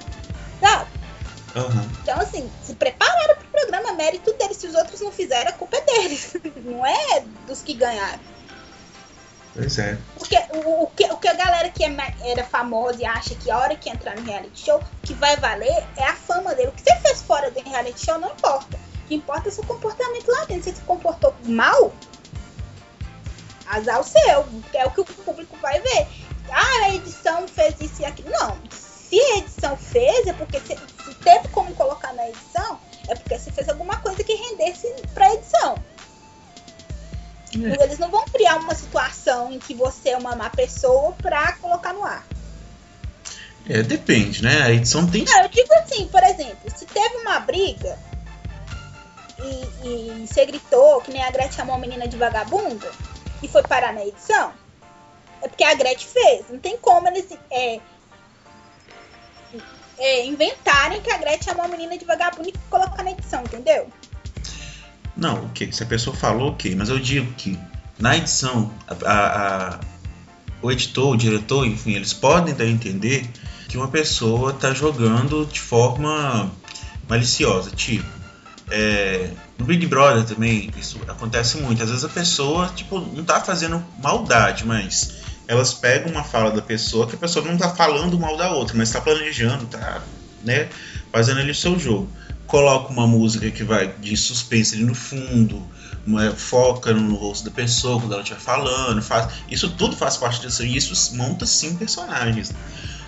sabe? 0.61 0.90
Aham. 1.57 1.90
Então, 2.02 2.21
assim, 2.21 2.52
se 2.62 2.75
prepararam 2.75 3.37
pro 3.37 3.49
programa, 3.49 3.88
é 3.88 3.93
mérito 3.95 4.31
deles. 4.35 4.59
Se 4.59 4.66
os 4.66 4.75
outros 4.75 5.00
não 5.00 5.11
fizeram, 5.11 5.49
a 5.49 5.55
culpa 5.55 5.78
é 5.78 5.81
deles. 5.81 6.37
Não 6.62 6.85
é 6.85 7.25
dos 7.47 7.62
que 7.62 7.73
ganharam. 7.73 8.21
Pois 9.55 9.78
é. 9.78 9.97
Porque 10.19 10.37
o, 10.52 10.83
o 10.83 10.87
que, 10.88 11.05
o 11.05 11.16
que 11.16 11.28
a 11.28 11.33
galera 11.33 11.71
que 11.71 11.83
é 11.83 11.97
era 12.25 12.45
famosa 12.45 13.00
e 13.00 13.07
acha 13.07 13.35
que 13.37 13.50
a 13.50 13.57
hora 13.57 13.75
que 13.75 13.88
entrar 13.88 14.14
no 14.16 14.23
reality 14.23 14.66
show, 14.66 14.83
que 15.02 15.14
vai 15.14 15.35
valer 15.38 15.83
é 15.97 16.05
a 16.05 16.14
fama 16.14 16.55
dele. 16.55 16.69
O 16.69 16.73
que 16.73 16.83
você 16.83 16.95
fez 16.97 17.23
fora 17.23 17.50
do 17.50 17.61
reality 17.61 18.05
show 18.05 18.19
não 18.19 18.33
importa. 18.33 18.78
O 19.07 19.09
que 19.09 19.15
importa 19.15 19.49
é 19.49 19.53
seu 19.53 19.63
comportamento 19.63 20.29
lá 20.29 20.45
dentro. 20.47 20.65
Se 20.65 20.71
você 20.71 20.77
se 20.77 20.83
comportou 20.83 21.33
mal, 21.45 21.95
azar 23.65 24.01
o 24.01 24.03
seu. 24.03 24.45
É 24.75 24.85
o 24.85 24.91
que 24.91 25.01
o 25.01 25.05
público 25.05 25.57
vai 25.63 25.81
ver. 25.81 26.09
Ah, 26.51 26.87
a 26.87 26.95
edição 26.97 27.47
fez 27.47 27.77
isso 27.81 28.03
e 28.03 28.05
aquilo. 28.05 28.31
Não. 28.31 28.59
Se 28.69 29.17
a 29.21 29.39
edição 29.39 29.77
fez, 29.77 30.27
é 30.27 30.33
porque 30.33 30.59
se, 30.59 30.77
se 30.77 31.15
teve 31.23 31.47
como 31.53 31.73
colocar 31.77 32.13
na 32.15 32.29
edição, 32.29 32.81
é 33.07 33.15
porque 33.15 33.39
você 33.39 33.53
fez 33.53 33.69
alguma 33.69 33.97
coisa 34.01 34.25
que 34.25 34.35
rendesse 34.35 34.93
pra 35.15 35.33
edição. 35.35 35.77
Eles 37.55 38.01
não 38.01 38.11
vão 38.11 38.25
criar 38.25 38.57
uma 38.57 38.75
situação 38.75 39.53
em 39.53 39.61
que 39.61 39.73
você 39.73 40.11
é 40.11 40.19
uma 40.19 40.35
má 40.35 40.51
pessoa 40.51 41.13
pra 41.13 41.53
colocar 41.53 41.93
no 41.93 42.03
ar. 42.03 42.27
É, 43.69 43.85
depende, 43.85 44.43
né? 44.43 44.63
A 44.63 44.73
edição 44.73 45.09
tem. 45.09 45.25
Não, 45.25 45.43
eu 45.43 45.49
digo 45.49 45.73
assim, 45.75 46.09
por 46.09 46.25
exemplo, 46.25 46.77
se 46.77 46.85
teve 46.87 47.17
uma 47.19 47.39
briga 47.39 47.97
e, 49.38 50.23
e 50.23 50.26
você 50.26 50.45
gritou 50.47 51.00
que 51.00 51.12
nem 51.12 51.23
a 51.23 51.31
Gretchen 51.31 51.52
chamou 51.52 51.75
a 51.75 51.78
menina 51.78 52.07
de 52.09 52.16
vagabunda 52.16 52.90
e 53.43 53.49
foi 53.49 53.62
parar 53.62 53.93
na 53.93 54.05
edição, 54.05 54.52
é 55.43 55.49
porque 55.49 55.64
a 55.64 55.75
Gretchen 55.75 56.09
fez. 56.09 56.45
Não 56.50 56.59
tem 56.59 56.76
como 56.78 57.07
eles 57.09 57.26
é, 57.50 57.81
é, 59.99 60.26
inventarem 60.26 61.00
que 61.00 61.11
a 61.11 61.19
Gretchen 61.19 61.43
chamou 61.43 61.64
a 61.64 61.69
menina 61.69 61.97
de 61.97 62.05
vagabunda 62.05 62.49
e 62.49 62.55
colocar 62.71 63.02
na 63.02 63.11
edição, 63.12 63.43
entendeu? 63.43 63.88
Não, 65.16 65.47
ok. 65.47 65.73
Se 65.73 65.83
a 65.83 65.87
pessoa 65.87 66.14
falou, 66.14 66.50
ok. 66.52 66.75
Mas 66.75 66.88
eu 66.88 66.99
digo 66.99 67.33
que 67.35 67.59
na 67.99 68.16
edição, 68.16 68.71
a, 68.87 68.95
a- 69.11 69.69
a- 69.76 69.81
o 70.62 70.71
editor, 70.71 71.12
o 71.12 71.16
diretor, 71.16 71.66
enfim, 71.66 71.93
eles 71.95 72.12
podem 72.12 72.55
dar 72.55 72.64
a 72.64 72.69
entender 72.69 73.28
que 73.69 73.76
uma 73.76 73.88
pessoa 73.88 74.50
está 74.52 74.73
jogando 74.75 75.47
de 75.47 75.61
forma 75.61 76.50
maliciosa. 77.09 77.71
Tipo, 77.71 78.07
é, 78.70 79.30
no 79.58 79.64
Big 79.64 79.87
Brother 79.87 80.25
também 80.25 80.70
isso 80.76 81.00
acontece 81.08 81.58
muito. 81.58 81.82
Às 81.82 81.88
vezes 81.90 82.04
a 82.04 82.08
pessoa, 82.08 82.68
tipo, 82.75 83.00
não 83.00 83.25
tá 83.25 83.40
fazendo 83.40 83.85
maldade, 84.02 84.66
mas 84.66 85.16
elas 85.46 85.73
pegam 85.73 86.11
uma 86.11 86.25
fala 86.25 86.50
da 86.50 86.62
pessoa 86.62 87.06
que 87.06 87.14
a 87.14 87.18
pessoa 87.18 87.44
não 87.44 87.56
tá 87.56 87.68
falando 87.75 88.18
mal 88.18 88.37
da 88.37 88.52
outra, 88.52 88.76
mas 88.76 88.90
tá 88.90 89.00
planejando, 89.00 89.66
tá, 89.66 90.02
né, 90.42 90.68
fazendo 91.12 91.40
ali 91.40 91.50
o 91.50 91.54
seu 91.54 91.78
jogo 91.78 92.11
coloca 92.46 92.92
uma 92.92 93.06
música 93.06 93.50
que 93.50 93.64
vai 93.64 93.92
de 93.99 94.16
suspense 94.16 94.75
ali 94.76 94.85
no 94.85 94.94
fundo, 94.94 95.66
uma- 96.06 96.30
foca 96.30 96.92
no 96.92 97.14
rosto 97.16 97.44
da 97.44 97.50
pessoa 97.50 97.99
quando 98.00 98.12
ela 98.12 98.23
estiver 98.23 98.40
falando, 98.40 99.02
faz, 99.02 99.28
isso 99.50 99.68
tudo 99.70 99.96
faz 99.96 100.16
parte 100.16 100.40
disso 100.40 100.64
e 100.64 100.76
isso 100.76 101.16
monta 101.16 101.44
sim 101.44 101.75
personagens. 101.76 102.52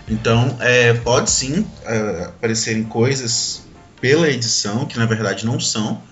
Então, 0.09 0.57
é, 0.61 0.95
pode 0.95 1.31
sim 1.31 1.67
é, 1.85 2.25
aparecerem 2.25 2.85
coisas 2.85 3.63
pela 4.01 4.29
edição 4.29 4.87
que 4.87 4.99
na 4.99 5.07
verdade 5.07 5.45
não 5.45 5.59
são, 5.59 6.03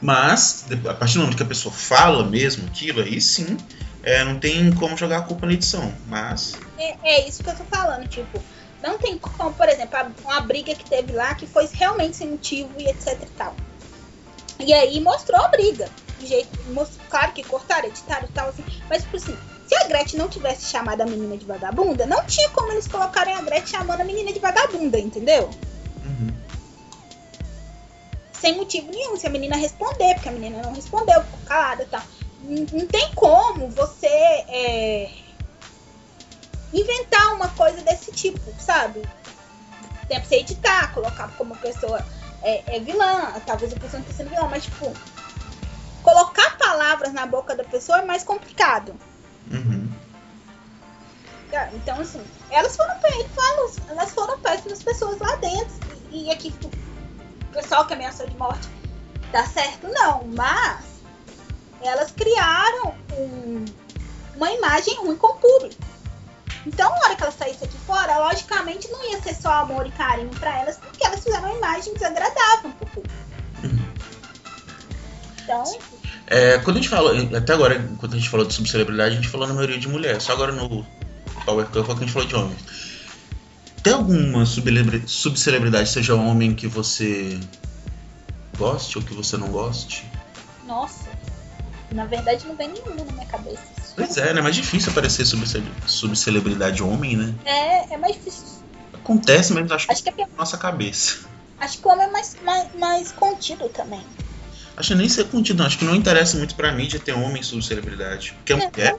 mas 0.00 0.66
a 0.88 0.94
partir 0.94 1.14
do 1.14 1.20
momento 1.20 1.36
que 1.36 1.42
a 1.42 1.46
pessoa 1.46 1.72
fala 1.72 2.24
mesmo 2.24 2.66
aquilo, 2.66 3.00
aí 3.00 3.20
sim, 3.20 3.56
é, 4.02 4.24
não 4.24 4.38
tem 4.38 4.72
como 4.72 4.96
jogar 4.96 5.18
a 5.18 5.22
culpa 5.22 5.46
na 5.46 5.52
edição. 5.52 5.92
Mas, 6.06 6.54
É, 6.78 6.96
é 7.02 7.28
isso 7.28 7.42
que 7.42 7.50
eu 7.50 7.54
tô 7.54 7.64
falando, 7.64 8.08
tipo, 8.08 8.42
não 8.82 8.98
tem 8.98 9.16
como, 9.16 9.52
por 9.54 9.68
exemplo, 9.68 9.98
uma 10.24 10.40
briga 10.40 10.74
que 10.74 10.88
teve 10.88 11.12
lá 11.12 11.34
que 11.34 11.46
foi 11.46 11.68
realmente 11.72 12.16
sem 12.16 12.30
motivo 12.30 12.70
e 12.78 12.88
etc 12.88 13.18
e 13.22 13.26
tal. 13.36 13.54
E 14.58 14.72
aí 14.72 15.00
mostrou 15.00 15.40
a 15.40 15.48
briga. 15.48 15.88
De 16.18 16.26
jeito, 16.26 16.48
mostrou, 16.72 17.04
claro 17.08 17.32
que 17.32 17.42
cortaram, 17.42 17.88
editaram 17.88 18.28
e 18.28 18.32
tal, 18.32 18.48
assim. 18.48 18.64
Mas, 18.88 19.02
tipo 19.02 19.16
assim, 19.16 19.36
se 19.66 19.74
a 19.76 19.88
Gretchen 19.88 20.18
não 20.18 20.28
tivesse 20.28 20.70
chamado 20.70 21.00
a 21.00 21.06
menina 21.06 21.36
de 21.36 21.44
vagabunda, 21.44 22.06
não 22.06 22.24
tinha 22.26 22.48
como 22.50 22.72
eles 22.72 22.86
colocarem 22.86 23.34
a 23.34 23.42
Gretchen 23.42 23.78
chamando 23.78 24.00
a 24.00 24.04
menina 24.04 24.32
de 24.32 24.38
vagabunda, 24.38 24.98
entendeu? 24.98 25.50
uhum, 26.04 26.31
Sem 28.42 28.56
motivo 28.56 28.90
nenhum. 28.90 29.16
Se 29.16 29.24
a 29.28 29.30
menina 29.30 29.54
responder, 29.54 30.14
porque 30.14 30.28
a 30.28 30.32
menina 30.32 30.60
não 30.60 30.74
respondeu, 30.74 31.22
ficou 31.22 31.38
calada 31.46 31.84
e 31.84 31.86
tal. 31.86 32.02
Não, 32.40 32.86
tem 32.88 33.14
como 33.14 33.70
você 33.70 34.08
é, 34.08 35.10
inventar 36.72 37.34
uma 37.34 37.48
coisa 37.50 37.80
desse 37.82 38.10
tipo, 38.10 38.40
sabe? 38.58 39.00
Tem 40.08 40.18
pra 40.18 40.28
você 40.28 40.34
editar, 40.40 40.92
colocar 40.92 41.28
como 41.38 41.54
a 41.54 41.56
pessoa 41.56 42.04
é, 42.42 42.76
é 42.78 42.80
vilã, 42.80 43.32
talvez 43.46 43.72
a 43.72 43.76
pessoa 43.76 44.00
não 44.00 44.10
esteja 44.10 44.16
sendo 44.16 44.30
vilã, 44.30 44.48
mas 44.48 44.64
tipo, 44.64 44.92
colocar 46.02 46.58
palavras 46.58 47.12
na 47.12 47.24
boca 47.24 47.54
da 47.54 47.62
pessoa 47.62 48.00
é 48.00 48.04
mais 48.04 48.24
complicado. 48.24 48.92
uhum. 49.52 49.88
Tá, 51.48 51.68
Então, 51.74 52.00
assim, 52.00 52.20
elas 52.50 52.74
foram 52.76 52.92
elas 53.88 54.10
foram 54.10 54.36
péssimas 54.40 54.82
pessoas 54.82 55.20
lá 55.20 55.36
dentro. 55.36 55.74
E, 56.10 56.30
aqui, 56.30 56.52
o 56.64 56.81
pessoal 57.52 57.86
que 57.86 57.94
ameaçou 57.94 58.26
de 58.28 58.36
morte, 58.36 58.68
dá 59.30 59.44
certo 59.46 59.88
não, 59.88 60.24
mas 60.34 60.80
elas 61.82 62.10
criaram 62.12 62.94
um- 63.16 63.64
uma 64.36 64.50
imagem 64.52 64.96
ruim 64.96 65.16
com 65.16 65.28
o 65.28 65.34
público. 65.34 65.80
Então, 66.64 66.88
na 66.90 66.96
hora 67.06 67.16
que 67.16 67.22
elas 67.22 67.34
saíssem 67.34 67.66
aqui 67.68 67.76
fora, 67.86 68.18
logicamente 68.18 68.88
não 68.88 69.04
ia 69.10 69.20
ser 69.20 69.34
só 69.34 69.52
amor 69.52 69.86
e 69.86 69.90
carinho 69.90 70.30
pra 70.30 70.60
elas, 70.60 70.76
porque 70.76 71.04
elas 71.04 71.22
fizeram 71.22 71.48
uma 71.48 71.56
imagem 71.58 71.92
desagradável 71.94 72.70
pro 72.78 72.86
público. 72.86 73.16
Então, 75.42 75.64
É, 76.28 76.58
quando 76.58 76.76
a 76.76 76.80
gente 76.80 76.88
fala, 76.88 77.12
até 77.36 77.52
agora, 77.52 77.78
quando 77.98 78.14
a 78.14 78.16
gente 78.16 78.28
falou 78.30 78.46
de 78.46 78.54
subcelebridade, 78.54 79.12
a 79.12 79.16
gente 79.16 79.28
falou 79.28 79.46
na 79.46 79.52
maioria 79.52 79.78
de 79.78 79.88
mulheres. 79.88 80.22
Só 80.22 80.32
agora 80.32 80.52
no 80.52 80.86
Power 81.44 81.66
Cup 81.66 81.90
a 81.90 81.94
gente 81.94 82.12
falou 82.12 82.26
de 82.26 82.34
homens. 82.34 82.91
Tem 83.82 83.92
alguma 83.92 84.46
subcelebri- 84.46 85.02
subcelebridade, 85.06 85.88
seja 85.88 86.14
homem, 86.14 86.54
que 86.54 86.66
você 86.66 87.38
goste 88.56 88.98
ou 88.98 89.04
que 89.04 89.12
você 89.14 89.36
não 89.36 89.48
goste? 89.48 90.04
nossa, 90.66 91.10
na 91.90 92.06
verdade 92.06 92.46
não 92.46 92.56
vem 92.56 92.68
nenhuma 92.68 93.04
na 93.04 93.12
minha 93.12 93.26
cabeça. 93.26 93.62
Pois 93.96 94.16
é, 94.16 94.32
né? 94.32 94.38
É 94.40 94.42
mais 94.42 94.56
difícil 94.56 94.90
aparecer 94.90 95.26
subce- 95.26 95.62
subcelebridade 95.86 96.82
homem, 96.82 97.16
né? 97.16 97.34
É, 97.44 97.94
é 97.94 97.96
mais 97.98 98.14
difícil. 98.14 98.44
Acontece, 98.94 99.52
mas 99.52 99.70
acho 99.70 99.86
que 99.86 99.92
Acho 99.92 100.02
que 100.02 100.08
é 100.10 100.12
é 100.12 100.26
na 100.26 100.36
nossa 100.38 100.56
cabeça. 100.56 101.18
Acho 101.60 101.78
que 101.78 101.86
o 101.86 101.90
homem 101.90 102.06
é 102.06 102.10
mais, 102.10 102.36
mais, 102.42 102.68
mais 102.78 103.12
contido 103.12 103.68
também. 103.68 104.02
Acho 104.76 104.88
que 104.90 104.94
nem 104.94 105.08
ser 105.08 105.24
contido, 105.28 105.58
não. 105.58 105.66
Acho 105.66 105.76
que 105.78 105.84
não 105.84 105.94
interessa 105.94 106.38
muito 106.38 106.54
pra 106.54 106.72
mídia 106.72 106.98
ter 106.98 107.12
homem 107.12 107.42
subcelebridade. 107.42 108.32
Porque 108.38 108.52
a 108.54 108.56
mulher. 108.56 108.96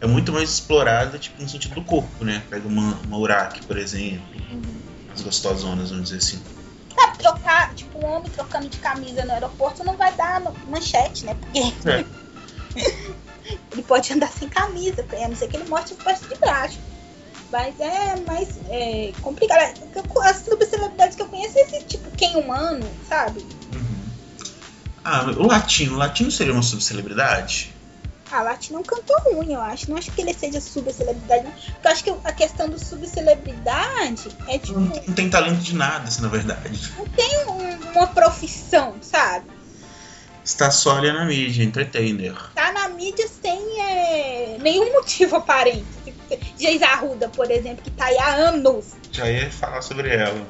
É 0.00 0.06
muito 0.06 0.32
mais 0.32 0.50
explorada, 0.50 1.18
tipo, 1.18 1.42
no 1.42 1.48
sentido 1.48 1.74
do 1.74 1.82
corpo, 1.82 2.24
né? 2.24 2.42
Pega 2.50 2.68
uma, 2.68 2.98
uma 3.06 3.18
Uraki, 3.18 3.64
por 3.66 3.78
exemplo. 3.78 4.22
Uhum. 4.50 4.62
As 5.12 5.22
gostosonas, 5.22 5.90
vamos 5.90 6.10
dizer 6.10 6.18
assim. 6.18 6.42
Sabe, 6.94 7.18
trocar, 7.18 7.74
tipo, 7.74 7.98
um 7.98 8.06
homem 8.06 8.30
trocando 8.30 8.68
de 8.68 8.78
camisa 8.78 9.24
no 9.24 9.32
aeroporto 9.32 9.84
não 9.84 9.96
vai 9.96 10.12
dar 10.14 10.42
manchete, 10.68 11.24
né? 11.24 11.34
Porque 11.34 11.58
É. 11.88 12.04
ele 13.72 13.82
pode 13.82 14.12
andar 14.12 14.28
sem 14.28 14.48
camisa, 14.48 15.04
a 15.12 15.28
não 15.28 15.36
ser 15.36 15.48
que 15.48 15.56
ele 15.56 15.68
mostre 15.68 15.94
o 15.94 15.96
parte 15.96 16.26
de 16.26 16.34
baixo. 16.36 16.78
Mas 17.50 17.78
é 17.78 18.16
mais 18.26 18.58
é, 18.68 19.12
complicado. 19.22 19.80
As 20.24 20.36
subcelebridades 20.38 21.16
que 21.16 21.22
eu 21.22 21.28
conheço 21.28 21.58
é 21.58 21.62
esse 21.62 21.84
tipo, 21.84 22.10
quem 22.10 22.36
humano, 22.36 22.84
sabe? 23.08 23.40
Uhum. 23.72 23.96
Ah, 25.04 25.22
o 25.38 25.46
latino. 25.46 25.94
O 25.94 25.98
latino 25.98 26.30
seria 26.30 26.52
uma 26.52 26.62
subcelebridade? 26.62 27.75
A 28.30 28.42
Lati 28.42 28.72
não 28.72 28.82
cantou 28.82 29.16
ruim, 29.32 29.52
eu 29.54 29.60
acho. 29.60 29.90
Não 29.90 29.96
acho 29.96 30.10
que 30.10 30.20
ele 30.20 30.34
seja 30.34 30.60
subcelebridade. 30.60 31.46
Porque 31.72 31.86
eu 31.86 31.90
acho 31.92 32.04
que 32.04 32.10
a 32.24 32.32
questão 32.32 32.68
do 32.68 32.78
subcelebridade 32.78 34.28
é 34.48 34.58
tipo. 34.58 34.78
Não, 34.80 34.88
não 35.06 35.14
tem 35.14 35.30
talento 35.30 35.58
de 35.60 35.74
nada, 35.74 36.08
assim, 36.08 36.22
na 36.22 36.28
verdade. 36.28 36.92
Não 36.96 37.06
tem 37.06 37.46
um- 37.48 37.90
uma 37.92 38.06
profissão, 38.08 38.94
sabe? 39.00 39.46
Está 40.44 40.70
só 40.70 40.98
ali 40.98 41.10
na 41.12 41.24
mídia, 41.24 41.64
entertainer. 41.64 42.34
Tá 42.54 42.70
na 42.72 42.88
mídia 42.88 43.26
sem 43.42 43.60
é, 43.82 44.56
nenhum 44.60 44.92
motivo 44.92 45.36
aparente. 45.36 45.84
Geis 46.56 46.82
Arruda, 46.82 47.28
por 47.28 47.50
exemplo, 47.50 47.82
que 47.82 47.90
tá 47.90 48.04
aí 48.06 48.16
há 48.18 48.34
anos 48.34 48.92
Já 49.10 49.28
ia 49.28 49.50
falar 49.50 49.82
sobre 49.82 50.14
ela. 50.14 50.46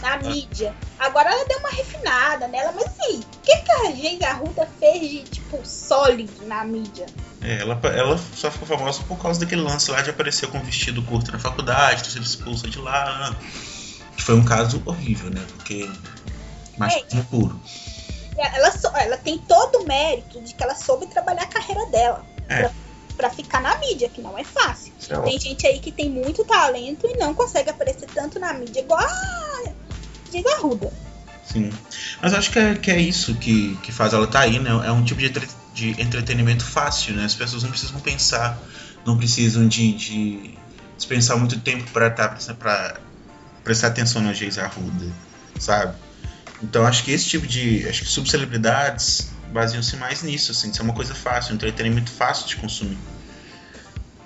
Na 0.00 0.16
mídia. 0.18 0.74
Agora 0.98 1.30
ela 1.30 1.44
deu 1.46 1.58
uma 1.58 1.70
refinada 1.70 2.48
nela, 2.48 2.72
mas 2.72 2.86
assim, 2.86 3.20
o 3.20 3.40
que, 3.42 3.56
que 3.56 3.72
a 3.72 3.90
Geis 3.92 4.20
Arruda 4.22 4.68
fez 4.78 5.00
de, 5.10 5.22
tipo, 5.24 5.64
sólido 5.64 6.46
na 6.46 6.64
mídia? 6.64 7.06
É, 7.40 7.60
ela, 7.60 7.80
ela 7.84 8.18
só 8.34 8.50
ficou 8.50 8.66
famosa 8.66 9.02
por 9.04 9.18
causa 9.18 9.40
daquele 9.40 9.62
lance 9.62 9.90
lá 9.90 10.02
de 10.02 10.10
aparecer 10.10 10.48
com 10.48 10.60
vestido 10.60 11.02
curto 11.02 11.30
na 11.30 11.38
faculdade, 11.38 12.02
ter 12.02 12.10
sido 12.10 12.24
expulsa 12.24 12.68
de 12.68 12.78
lá. 12.78 13.36
Que 14.16 14.22
foi 14.22 14.34
um 14.34 14.44
caso 14.44 14.82
horrível, 14.84 15.30
né? 15.30 15.44
Porque 15.54 15.88
machismo 16.76 17.20
é, 17.20 17.24
puro. 17.24 17.60
Ela, 18.36 18.72
ela 19.00 19.16
tem 19.16 19.38
todo 19.38 19.80
o 19.80 19.86
mérito 19.86 20.40
de 20.40 20.54
que 20.54 20.62
ela 20.62 20.74
soube 20.74 21.06
trabalhar 21.06 21.42
a 21.42 21.46
carreira 21.46 21.86
dela. 21.86 22.26
É. 22.48 22.62
Pra, 22.62 22.70
pra 23.16 23.30
ficar 23.30 23.60
na 23.60 23.76
mídia, 23.78 24.08
que 24.08 24.20
não 24.20 24.36
é 24.36 24.42
fácil. 24.42 24.92
É 25.08 25.18
tem 25.20 25.38
gente 25.38 25.66
aí 25.66 25.78
que 25.78 25.92
tem 25.92 26.10
muito 26.10 26.44
talento 26.44 27.06
e 27.06 27.16
não 27.16 27.32
consegue 27.34 27.70
aparecer 27.70 28.08
tanto 28.12 28.38
na 28.38 28.52
mídia 28.52 28.80
igual 28.80 29.00
a 29.00 29.72
Diga 30.30 30.56
Ruda. 30.58 30.92
Sim. 31.44 31.70
Mas 32.22 32.34
acho 32.34 32.50
que 32.50 32.58
é, 32.58 32.74
que 32.74 32.90
é 32.90 33.00
isso 33.00 33.34
que, 33.36 33.76
que 33.82 33.90
faz 33.90 34.12
ela 34.12 34.24
estar 34.24 34.40
tá 34.40 34.44
aí, 34.44 34.58
né? 34.58 34.70
É 34.86 34.92
um 34.92 35.02
tipo 35.02 35.20
de, 35.20 35.30
de 35.72 36.00
entretenimento 36.00 36.64
fácil, 36.64 37.14
né? 37.14 37.24
As 37.24 37.34
pessoas 37.34 37.62
não 37.62 37.70
precisam 37.70 37.98
pensar, 38.00 38.58
não 39.04 39.16
precisam 39.16 39.66
de, 39.66 39.92
de 39.92 40.54
dispensar 40.96 41.38
muito 41.38 41.58
tempo 41.60 41.90
para 41.90 42.10
tá, 42.10 42.28
pra 42.58 43.00
prestar 43.64 43.88
atenção 43.88 44.20
na 44.20 44.32
Geisa 44.32 44.62
Arruda, 44.64 45.06
sabe? 45.58 45.96
Então 46.62 46.84
acho 46.86 47.04
que 47.04 47.12
esse 47.12 47.26
tipo 47.26 47.46
de. 47.46 47.88
Acho 47.88 48.02
que 48.02 48.08
subcelebridades 48.08 49.30
baseiam-se 49.50 49.96
mais 49.96 50.22
nisso, 50.22 50.52
assim, 50.52 50.70
de 50.70 50.76
ser 50.76 50.82
uma 50.82 50.92
coisa 50.92 51.14
fácil, 51.14 51.52
um 51.52 51.54
entretenimento 51.54 52.10
fácil 52.10 52.46
de 52.46 52.56
consumir. 52.56 52.98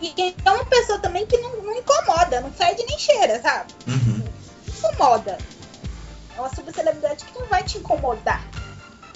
E 0.00 0.34
é 0.44 0.50
uma 0.50 0.64
pessoa 0.64 0.98
também 0.98 1.24
que 1.26 1.38
não, 1.38 1.62
não 1.62 1.76
incomoda, 1.76 2.40
não 2.40 2.52
fede 2.52 2.84
nem 2.88 2.98
cheira, 2.98 3.40
sabe? 3.40 3.72
Uhum. 3.86 4.24
Incomoda. 4.66 5.38
É 6.42 6.46
uma 6.46 6.54
subcelebridade 6.54 7.24
que 7.24 7.38
não 7.38 7.46
vai 7.46 7.62
te 7.62 7.78
incomodar. 7.78 8.44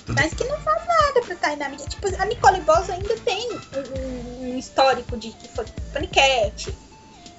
Mas 0.06 0.32
que 0.32 0.44
não 0.44 0.56
faz 0.60 0.86
nada 0.86 1.20
pra 1.24 1.34
estar 1.34 1.48
aí 1.48 1.56
na 1.56 1.68
mídia. 1.68 1.86
Tipo, 1.88 2.06
a 2.22 2.24
Nicole 2.24 2.60
Boss 2.60 2.88
ainda 2.88 3.16
tem 3.18 3.50
um, 3.52 4.44
um 4.44 4.58
histórico 4.58 5.16
de 5.16 5.30
que 5.32 5.48
foi 5.48 5.66
paniquete, 5.92 6.72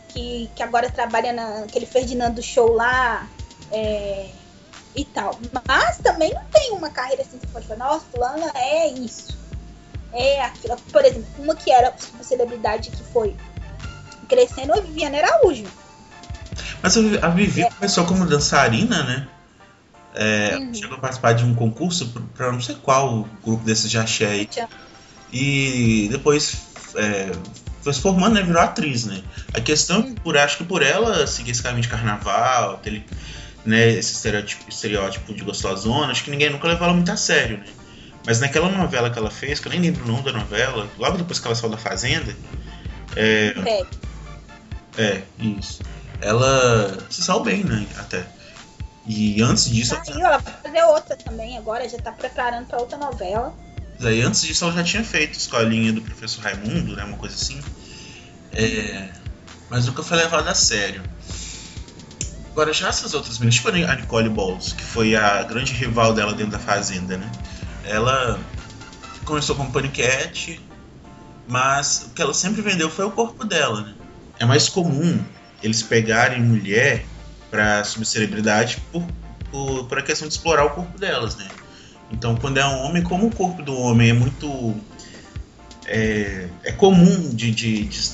que, 0.09 0.51
que 0.53 0.61
agora 0.61 0.89
trabalha 0.89 1.31
naquele 1.31 1.85
Ferdinando 1.85 2.43
Show 2.43 2.73
lá 2.73 3.29
é, 3.71 4.29
e 4.93 5.05
tal. 5.05 5.39
Mas 5.65 5.99
também 5.99 6.33
não 6.33 6.43
tem 6.51 6.71
uma 6.73 6.89
carreira 6.89 7.21
assim 7.21 7.37
que 7.37 7.47
pode 7.47 7.65
falar, 7.65 7.85
nossa, 7.85 8.05
fulana 8.11 8.51
é 8.55 8.89
isso. 8.89 9.37
É 10.11 10.41
aquilo. 10.41 10.75
Por 10.91 11.05
exemplo, 11.05 11.27
uma 11.39 11.55
que 11.55 11.71
era 11.71 11.95
uma 12.13 12.23
celebridade 12.23 12.91
que 12.91 13.03
foi 13.03 13.33
crescendo, 14.27 14.73
a 14.73 14.81
Viviane 14.81 15.19
Araújo. 15.19 15.63
Mas 16.83 16.97
a 16.97 17.29
Vivi 17.29 17.63
é. 17.63 17.69
começou 17.69 18.05
como 18.05 18.25
dançarina, 18.25 19.03
né? 19.03 19.27
É, 20.19 20.57
uhum. 20.57 20.73
Chegou 20.73 20.97
a 20.97 20.99
participar 20.99 21.33
de 21.33 21.45
um 21.45 21.53
concurso 21.53 22.11
para 22.35 22.51
não 22.51 22.59
sei 22.59 22.75
qual 22.75 23.27
grupo 23.43 23.63
desses 23.63 23.89
de 23.89 23.99
axé 23.99 24.25
aí. 24.25 24.49
E 25.31 26.07
depois 26.09 26.57
é, 26.95 27.31
foi 27.83 27.93
se 27.93 28.01
formando, 28.01 28.33
né? 28.33 28.41
Virou 28.41 28.61
atriz, 28.61 29.05
né? 29.05 29.21
A 29.53 29.61
questão, 29.61 29.99
uhum. 30.01 30.15
por 30.15 30.35
acho 30.35 30.57
que 30.57 30.63
por 30.63 30.81
ela 30.81 31.27
seguir 31.27 31.51
esse 31.51 31.61
caminho 31.61 31.83
de 31.83 31.87
carnaval, 31.87 32.73
aquele, 32.73 33.05
né, 33.63 33.89
esse 33.91 34.13
estereótipo, 34.13 34.67
estereótipo 34.67 35.33
de 35.35 35.43
gostosona, 35.43 36.11
acho 36.11 36.23
que 36.23 36.31
ninguém 36.31 36.49
nunca 36.49 36.67
levou 36.67 36.85
ela 36.85 36.93
muito 36.95 37.11
a 37.11 37.17
sério, 37.17 37.59
né? 37.59 37.65
Mas 38.25 38.39
naquela 38.39 38.69
novela 38.69 39.11
que 39.11 39.19
ela 39.19 39.29
fez, 39.29 39.59
que 39.59 39.67
eu 39.67 39.71
nem 39.71 39.79
lembro 39.79 40.03
o 40.03 40.07
nome 40.07 40.23
da 40.23 40.33
novela, 40.33 40.87
logo 40.97 41.17
depois 41.17 41.39
que 41.39 41.45
ela 41.45 41.55
saiu 41.55 41.69
da 41.69 41.77
Fazenda. 41.77 42.35
É, 43.15 43.53
é, 44.97 45.01
é 45.01 45.23
isso. 45.39 45.81
Ela 46.19 46.97
se 47.09 47.21
saiu 47.21 47.41
bem, 47.41 47.63
né? 47.63 47.85
Até. 47.97 48.25
E 49.07 49.41
antes 49.41 49.69
disso. 49.69 49.95
Saiu, 50.05 50.19
ela 50.19 50.37
vai 50.37 50.53
fazer 50.61 50.83
outra 50.83 51.15
também 51.15 51.57
agora, 51.57 51.87
já 51.87 51.97
tá 51.97 52.11
preparando 52.11 52.67
pra 52.67 52.79
outra 52.79 52.97
novela. 52.97 53.55
Daí 53.99 54.21
antes 54.21 54.41
disso 54.41 54.65
ela 54.65 54.73
já 54.73 54.83
tinha 54.83 55.03
feito 55.03 55.37
escolinha 55.37 55.93
do 55.93 56.01
professor 56.01 56.43
Raimundo, 56.43 56.95
né? 56.95 57.05
Uma 57.05 57.17
coisa 57.17 57.33
assim. 57.33 57.59
É, 58.51 59.09
mas 59.69 59.85
nunca 59.85 60.03
foi 60.03 60.17
levada 60.17 60.51
a 60.51 60.55
sério. 60.55 61.01
Agora, 62.51 62.73
já 62.73 62.89
essas 62.89 63.13
outras 63.13 63.37
meninas, 63.37 63.55
tipo 63.55 63.69
a 63.69 63.95
Nicole 63.95 64.29
Balls, 64.29 64.73
que 64.73 64.83
foi 64.83 65.15
a 65.15 65.43
grande 65.43 65.73
rival 65.73 66.13
dela 66.13 66.33
dentro 66.33 66.51
da 66.51 66.59
Fazenda, 66.59 67.17
né? 67.17 67.31
Ela 67.85 68.39
começou 69.23 69.55
como 69.55 69.71
paniquete, 69.71 70.59
mas 71.47 72.07
o 72.07 72.09
que 72.09 72.21
ela 72.21 72.33
sempre 72.33 72.61
vendeu 72.61 72.89
foi 72.89 73.05
o 73.05 73.11
corpo 73.11 73.45
dela, 73.45 73.81
né? 73.81 73.95
É 74.39 74.45
mais 74.45 74.67
comum 74.67 75.23
eles 75.61 75.81
pegarem 75.81 76.41
mulher 76.41 77.05
para 77.49 77.83
subcelebridade 77.83 78.81
por, 78.91 79.05
por, 79.51 79.85
por 79.85 79.99
a 79.99 80.01
questão 80.01 80.27
de 80.27 80.33
explorar 80.33 80.65
o 80.65 80.69
corpo 80.71 80.97
delas, 80.97 81.35
né? 81.35 81.47
Então, 82.11 82.35
quando 82.35 82.57
é 82.57 82.65
um 82.65 82.85
homem, 82.85 83.03
como 83.03 83.27
o 83.27 83.35
corpo 83.35 83.61
do 83.61 83.77
homem 83.77 84.09
é 84.09 84.13
muito. 84.13 84.75
É, 85.85 86.47
é 86.63 86.71
comum 86.71 87.29
de, 87.29 87.51
de, 87.51 87.85
de, 87.85 88.09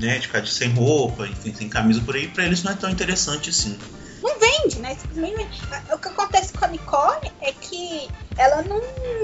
né, 0.00 0.18
de 0.18 0.26
ficar 0.26 0.40
de 0.40 0.50
sem 0.50 0.70
roupa, 0.70 1.26
enfim, 1.26 1.54
sem 1.54 1.68
camisa 1.68 2.00
por 2.00 2.16
aí, 2.16 2.26
para 2.26 2.44
eles 2.44 2.62
não 2.62 2.72
é 2.72 2.74
tão 2.74 2.88
interessante 2.88 3.50
assim. 3.50 3.78
Não 4.22 4.38
vende, 4.38 4.78
né? 4.78 4.96
Simplesmente. 5.00 5.62
O 5.92 5.98
que 5.98 6.08
acontece 6.08 6.52
com 6.52 6.64
a 6.64 6.68
Nicole 6.68 7.30
é 7.40 7.52
que 7.52 8.08
ela 8.36 8.62
não 8.62 8.80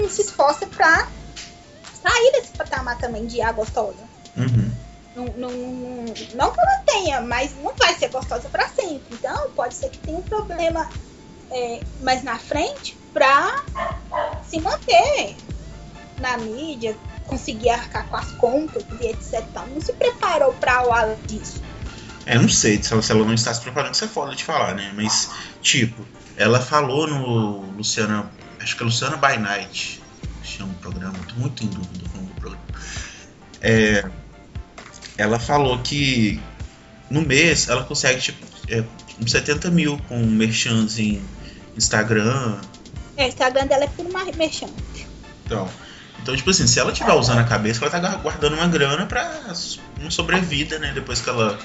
se 0.09 0.21
esforça 0.21 0.67
pra 0.67 1.07
sair 2.01 2.31
desse 2.33 2.51
patamar 2.57 2.97
também 2.97 3.25
de 3.25 3.41
a 3.41 3.51
gostosa. 3.51 4.03
Uhum. 4.37 4.64
Não, 5.15 5.25
não, 5.37 5.49
não 5.49 6.51
que 6.51 6.59
ela 6.59 6.83
tenha, 6.85 7.21
mas 7.21 7.55
não 7.63 7.73
vai 7.75 7.95
ser 7.95 8.09
gostosa 8.09 8.49
para 8.49 8.67
sempre. 8.67 9.05
Então, 9.11 9.49
pode 9.51 9.73
ser 9.73 9.89
que 9.89 9.97
tenha 9.99 10.17
um 10.17 10.21
problema 10.21 10.89
é, 11.51 11.79
mais 12.01 12.21
na 12.23 12.37
frente 12.37 12.97
para 13.13 13.63
se 14.45 14.59
manter 14.59 15.37
na 16.19 16.37
mídia, 16.37 16.97
conseguir 17.27 17.69
arcar 17.69 18.07
com 18.07 18.17
as 18.17 18.31
contas 18.33 18.83
e 18.99 19.07
etc. 19.07 19.43
Não 19.73 19.81
se 19.81 19.93
preparou 19.93 20.53
para 20.53 20.85
o 20.85 20.91
além 20.91 21.17
disso. 21.25 21.61
É, 22.25 22.37
não 22.37 22.49
sei 22.49 22.81
se 22.81 22.91
ela, 22.91 23.01
se 23.01 23.11
ela 23.11 23.23
não 23.23 23.33
está 23.33 23.53
se 23.53 23.61
preparando, 23.61 23.93
isso 23.93 24.03
é 24.03 24.07
foda 24.07 24.35
de 24.35 24.43
falar, 24.43 24.75
né? 24.75 24.91
Mas, 24.95 25.29
tipo, 25.61 26.05
ela 26.35 26.59
falou 26.59 27.07
no 27.07 27.71
Luciana. 27.71 28.29
Acho 28.59 28.75
que 28.75 28.83
é 28.83 28.85
Luciana 28.85 29.15
by 29.15 29.37
Night. 29.37 30.01
Chama 30.43 30.73
o 30.73 30.75
programa, 30.75 31.13
tô 31.27 31.35
muito 31.35 31.63
em 31.63 31.67
dúvida 31.67 32.09
com 32.09 32.19
o 32.19 32.27
programa. 32.39 32.65
É 33.61 34.03
ela 35.17 35.39
falou 35.39 35.79
que 35.79 36.41
no 37.09 37.21
mês 37.21 37.69
ela 37.69 37.83
consegue 37.83 38.21
tipo 38.21 38.45
é, 38.69 38.83
uns 39.21 39.31
70 39.31 39.69
mil 39.71 39.97
com 40.07 40.17
merchans 40.17 40.97
em 40.97 41.21
Instagram. 41.77 42.59
É, 43.17 43.25
o 43.25 43.27
Instagram 43.27 43.67
dela 43.67 43.85
é 43.85 43.87
por 43.87 44.05
uma 44.05 44.23
merchan. 44.25 44.67
Então, 45.45 45.69
então, 46.21 46.35
tipo 46.35 46.49
assim, 46.49 46.65
se 46.65 46.79
ela 46.79 46.91
estiver 46.91 47.13
usando 47.13 47.39
a 47.39 47.43
cabeça, 47.43 47.85
ela 47.85 47.91
tá 47.91 48.15
guardando 48.15 48.55
uma 48.55 48.67
grana 48.67 49.05
pra 49.05 49.53
uma 49.99 50.09
sobrevida, 50.09 50.79
né? 50.79 50.91
Depois 50.93 51.21
que 51.21 51.29
ela 51.29 51.59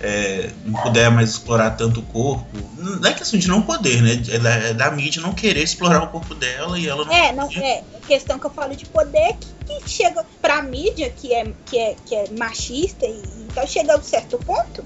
é, 0.00 0.50
não 0.64 0.80
puder 0.82 1.10
mais 1.10 1.30
explorar 1.30 1.70
tanto 1.70 2.00
o 2.00 2.02
corpo. 2.02 2.46
Não 2.76 3.08
é 3.08 3.14
questão 3.14 3.38
de 3.38 3.48
não 3.48 3.62
poder, 3.62 4.02
né? 4.02 4.22
É 4.30 4.38
da, 4.38 4.50
é 4.50 4.74
da 4.74 4.90
mídia 4.90 5.22
não 5.22 5.32
querer 5.32 5.62
explorar 5.62 6.02
o 6.02 6.08
corpo 6.08 6.34
dela 6.34 6.78
e 6.78 6.86
ela 6.86 7.04
não. 7.04 7.12
É, 7.12 7.32
não, 7.32 7.50
é. 7.50 7.82
A 7.94 8.06
questão 8.06 8.38
que 8.38 8.46
eu 8.46 8.50
falo 8.50 8.76
de 8.76 8.84
poder 8.86 9.36
que, 9.38 9.80
que 9.80 9.88
chega 9.88 10.24
pra 10.40 10.62
mídia, 10.62 11.10
que 11.10 11.32
é, 11.34 11.52
que 11.64 11.78
é, 11.78 11.96
que 12.04 12.14
é 12.14 12.24
machista, 12.38 13.06
e 13.06 13.22
então 13.40 13.66
chega 13.66 13.94
a 13.94 13.98
um 13.98 14.02
certo 14.02 14.38
ponto 14.38 14.84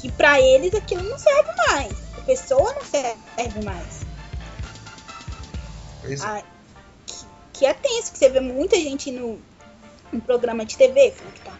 que 0.00 0.10
pra 0.12 0.40
eles 0.40 0.74
aquilo 0.74 1.02
não 1.02 1.18
serve 1.18 1.50
mais. 1.68 1.92
A 2.18 2.20
pessoa 2.22 2.74
não 2.74 2.84
serve 2.84 3.64
mais. 3.64 4.02
Ah, 6.22 6.42
que, 7.06 7.14
que 7.52 7.66
é 7.66 7.74
tenso, 7.74 8.12
que 8.12 8.18
você 8.18 8.28
vê 8.28 8.40
muita 8.40 8.76
gente 8.76 9.10
no, 9.10 9.40
no 10.12 10.20
programa 10.20 10.64
de 10.64 10.76
TV, 10.76 11.10
que 11.10 11.40
tá 11.40 11.52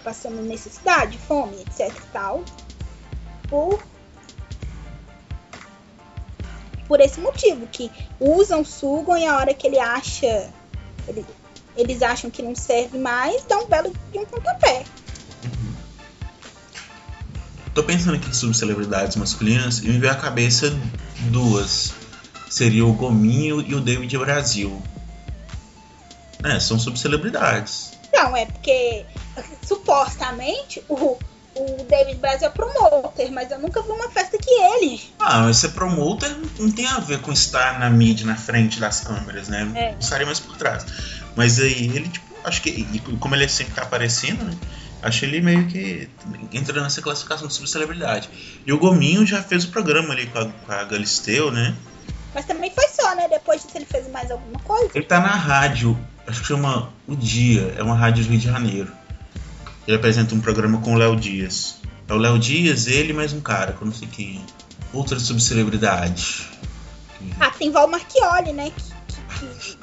passando 0.00 0.42
necessidade, 0.42 1.18
fome, 1.18 1.60
etc 1.62 1.90
e 1.96 2.06
tal, 2.12 2.44
por 3.48 3.80
por 6.90 7.00
esse 7.00 7.20
motivo, 7.20 7.68
que 7.68 7.88
usam, 8.18 8.64
sugam 8.64 9.16
e 9.16 9.24
a 9.24 9.36
hora 9.36 9.54
que 9.54 9.64
ele 9.64 9.78
acha, 9.78 10.50
ele, 11.06 11.24
eles 11.76 12.02
acham 12.02 12.28
que 12.28 12.42
não 12.42 12.52
serve 12.52 12.98
mais, 12.98 13.44
dá 13.44 13.58
um 13.58 13.68
belo 13.68 13.92
de 14.10 14.18
um 14.18 14.24
pontapé. 14.24 14.84
Uhum. 15.44 15.72
Tô 17.72 17.84
pensando 17.84 18.16
aqui 18.16 18.34
sobre 18.34 18.56
celebridades 18.56 19.14
masculinas 19.14 19.78
e 19.78 19.88
me 19.88 20.00
veio 20.00 20.12
à 20.12 20.16
cabeça 20.16 20.76
duas. 21.30 21.92
Seria 22.50 22.84
o 22.84 22.92
Gominho 22.92 23.60
e 23.60 23.72
o 23.76 23.80
David 23.80 24.18
Brasil. 24.18 24.82
É, 26.42 26.58
são 26.58 26.76
subcelebridades. 26.76 27.92
Não, 28.12 28.36
é 28.36 28.46
porque 28.46 29.06
supostamente 29.66 30.82
o, 30.88 31.18
o 31.54 31.84
David 31.88 32.16
Brasil 32.18 32.48
é 32.48 32.50
promoter, 32.50 33.30
mas 33.30 33.50
eu 33.50 33.58
nunca 33.58 33.82
vi 33.82 33.90
uma 33.90 34.10
festa 34.10 34.38
que 34.38 34.50
ele. 34.50 35.00
Ah, 35.18 35.40
mas 35.40 35.58
ser 35.58 35.70
promoter 35.70 36.34
não 36.58 36.70
tem 36.70 36.86
a 36.86 36.98
ver 36.98 37.20
com 37.20 37.32
estar 37.32 37.78
na 37.78 37.90
mídia, 37.90 38.26
na 38.26 38.36
frente 38.36 38.80
das 38.80 39.00
câmeras, 39.00 39.48
né? 39.48 39.70
É. 39.74 39.94
Estaria 40.00 40.26
mais 40.26 40.40
por 40.40 40.56
trás. 40.56 40.84
Mas 41.36 41.58
aí 41.58 41.86
ele, 41.94 42.08
tipo, 42.08 42.26
acho 42.44 42.62
que. 42.62 43.00
Como 43.18 43.34
ele 43.34 43.48
sempre 43.48 43.74
tá 43.74 43.82
aparecendo, 43.82 44.44
né? 44.44 44.56
Acho 45.02 45.24
ele 45.24 45.40
meio 45.40 45.66
que 45.66 46.10
entra 46.52 46.82
nessa 46.82 47.00
classificação 47.00 47.48
de 47.48 47.54
subcelebridade. 47.54 48.28
E 48.66 48.72
o 48.72 48.78
Gominho 48.78 49.26
já 49.26 49.42
fez 49.42 49.64
o 49.64 49.68
programa 49.68 50.12
ali 50.12 50.26
com 50.26 50.38
a, 50.38 50.44
com 50.46 50.72
a 50.72 50.84
Galisteu, 50.84 51.50
né? 51.50 51.74
Mas 52.34 52.44
também 52.44 52.70
foi 52.70 52.86
só, 52.88 53.14
né? 53.14 53.26
Depois 53.26 53.62
disso 53.62 53.78
ele 53.78 53.86
fez 53.86 54.06
mais 54.08 54.30
alguma 54.30 54.60
coisa. 54.60 54.90
Ele 54.94 55.06
tá 55.06 55.18
na 55.18 55.34
rádio 55.34 55.98
Acho 56.30 56.42
que 56.42 56.46
chama 56.46 56.92
O 57.08 57.16
Dia, 57.16 57.74
é 57.76 57.82
uma 57.82 57.96
rádio 57.96 58.22
do 58.22 58.30
Rio 58.30 58.38
de 58.38 58.46
Janeiro. 58.46 58.92
Ele 59.86 59.96
apresenta 59.96 60.34
um 60.34 60.40
programa 60.40 60.80
com 60.80 60.94
o 60.94 60.96
Léo 60.96 61.16
Dias. 61.16 61.76
É 62.08 62.12
o 62.12 62.18
Léo 62.18 62.38
Dias, 62.38 62.86
ele 62.86 63.12
mais 63.12 63.32
um 63.32 63.40
cara, 63.40 63.72
que 63.72 63.82
eu 63.82 63.86
não 63.86 63.94
sei 63.94 64.08
quem 64.08 64.38
é. 64.38 64.96
Outra 64.96 65.18
subcelebridade. 65.18 66.48
Ah, 67.38 67.50
tem 67.50 67.70
Val 67.70 67.88
Marchioli, 67.88 68.52
né? 68.52 68.70
Que, 68.70 68.82
que, 69.38 69.76
que... 69.76 69.78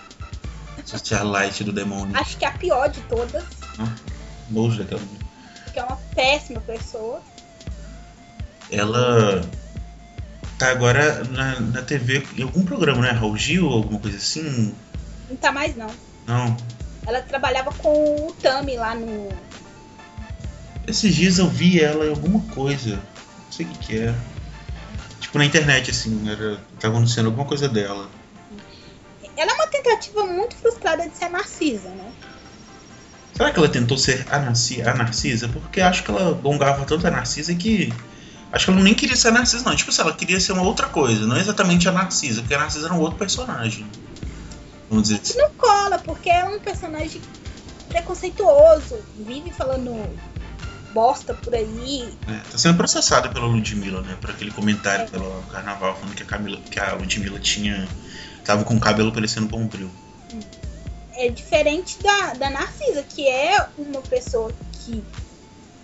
Socialite 0.85 1.63
do 1.63 1.73
demônio. 1.73 2.15
Acho 2.15 2.37
que 2.37 2.45
é 2.45 2.47
a 2.47 2.51
pior 2.51 2.89
de 2.89 3.01
todas. 3.01 3.43
Ah, 3.79 3.93
mulher. 4.49 4.87
Que 5.73 5.79
é 5.79 5.83
uma 5.83 5.97
péssima 6.15 6.61
pessoa. 6.61 7.21
Ela 8.71 9.41
tá 10.57 10.71
agora 10.71 11.23
na, 11.25 11.59
na 11.59 11.81
TV 11.81 12.25
em 12.37 12.43
algum 12.43 12.63
programa, 12.63 13.01
né? 13.01 13.11
Raul 13.11 13.37
Gil, 13.37 13.67
alguma 13.67 13.99
coisa 13.99 14.17
assim? 14.17 14.73
Não 15.29 15.35
tá 15.35 15.51
mais, 15.51 15.75
não. 15.75 15.89
Não. 16.25 16.57
Ela 17.05 17.21
trabalhava 17.21 17.71
com 17.73 18.27
o 18.27 18.33
Tami 18.33 18.75
lá 18.75 18.95
no. 18.95 19.29
Esses 20.87 21.13
dias 21.13 21.37
eu 21.37 21.49
vi 21.49 21.81
ela 21.81 22.05
em 22.05 22.09
alguma 22.09 22.39
coisa. 22.53 22.95
Não 22.95 23.51
sei 23.51 23.65
o 23.65 23.69
que, 23.69 23.77
que 23.79 23.99
é. 23.99 24.15
Tipo 25.19 25.37
na 25.37 25.45
internet, 25.45 25.91
assim, 25.91 26.29
era, 26.29 26.57
tava 26.79 26.95
anunciando 26.95 27.29
alguma 27.29 27.45
coisa 27.45 27.67
dela. 27.67 28.09
Ela 29.35 29.51
é 29.51 29.53
uma 29.53 29.67
tentativa 29.67 30.25
muito 30.25 30.55
frustrada 30.55 31.07
de 31.07 31.15
ser 31.15 31.29
Narcisa, 31.29 31.89
né? 31.89 32.11
Será 33.37 33.51
que 33.51 33.59
ela 33.59 33.69
tentou 33.69 33.97
ser 33.97 34.25
a, 34.31 34.39
Narci 34.39 34.81
a 34.81 34.95
Narcisa? 34.95 35.47
Porque 35.47 35.79
acho 35.79 36.03
que 36.03 36.09
ela 36.09 36.33
gongava 36.33 36.83
tanto 36.85 37.05
a 37.05 37.11
Narcisa 37.11 37.53
que. 37.53 37.93
Acho 38.51 38.65
que 38.65 38.71
ela 38.71 38.81
nem 38.81 38.95
queria 38.95 39.15
ser 39.15 39.27
a 39.27 39.31
Narcisa, 39.31 39.63
não. 39.63 39.75
Tipo 39.75 39.91
assim, 39.91 40.01
ela 40.01 40.13
queria 40.13 40.39
ser 40.39 40.53
uma 40.53 40.63
outra 40.63 40.87
coisa, 40.87 41.27
não 41.27 41.37
exatamente 41.37 41.87
a 41.87 41.91
Narcisa, 41.91 42.41
porque 42.41 42.55
a 42.55 42.59
Narcisa 42.59 42.87
era 42.87 42.95
um 42.95 42.99
outro 42.99 43.19
personagem. 43.19 43.85
Vamos 44.89 45.09
dizer 45.09 45.21
assim. 45.21 45.37
Não 45.37 45.51
cola, 45.51 45.99
porque 45.99 46.29
é 46.29 46.45
um 46.45 46.59
personagem 46.59 47.21
preconceituoso, 47.89 48.97
vive 49.19 49.51
falando 49.51 49.93
bosta 50.93 51.33
por 51.33 51.53
aí. 51.53 52.17
É, 52.27 52.51
tá 52.51 52.57
sendo 52.57 52.77
processada 52.77 53.29
pela 53.29 53.45
Ludmilla, 53.45 54.01
né? 54.01 54.17
Por 54.19 54.31
aquele 54.31 54.51
comentário 54.51 55.05
é. 55.05 55.07
pelo 55.07 55.41
carnaval 55.51 55.95
falando 55.95 56.15
que 56.15 56.23
a, 56.23 56.25
Camila, 56.25 56.59
que 56.69 56.79
a 56.79 56.93
Ludmilla 56.93 57.39
tinha. 57.39 57.87
tava 58.43 58.63
com 58.63 58.75
o 58.75 58.79
cabelo 58.79 59.11
parecendo 59.11 59.47
bombril. 59.47 59.89
É 61.13 61.29
diferente 61.29 61.97
da, 62.01 62.33
da 62.33 62.49
Narcisa, 62.49 63.03
que 63.03 63.27
é 63.27 63.67
uma 63.77 64.01
pessoa 64.01 64.51
que, 64.73 65.03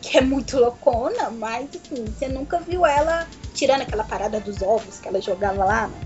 que 0.02 0.18
é 0.18 0.22
muito 0.22 0.58
loucona, 0.58 1.30
mas 1.32 1.70
assim, 1.70 2.06
você 2.06 2.28
nunca 2.28 2.60
viu 2.60 2.86
ela 2.86 3.28
tirando 3.54 3.82
aquela 3.82 4.04
parada 4.04 4.40
dos 4.40 4.62
ovos 4.62 5.00
que 5.00 5.08
ela 5.08 5.22
jogava 5.22 5.64
lá, 5.64 5.88
né? 5.88 6.00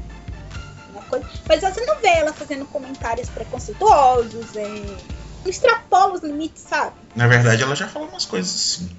Coisa. 1.10 1.26
Mas 1.48 1.62
você 1.62 1.86
não 1.86 1.98
vê 2.00 2.10
ela 2.10 2.34
fazendo 2.34 2.66
comentários 2.66 3.30
preconceituosos, 3.30 4.56
é... 4.56 4.98
extrapola 5.46 6.16
os 6.16 6.22
limites, 6.22 6.64
sabe? 6.64 6.96
Na 7.18 7.26
verdade, 7.26 7.64
ela 7.64 7.76
já 7.76 7.88
falou 7.88 8.08
umas 8.08 8.26
coisas 8.26 8.54
assim. 8.54 8.90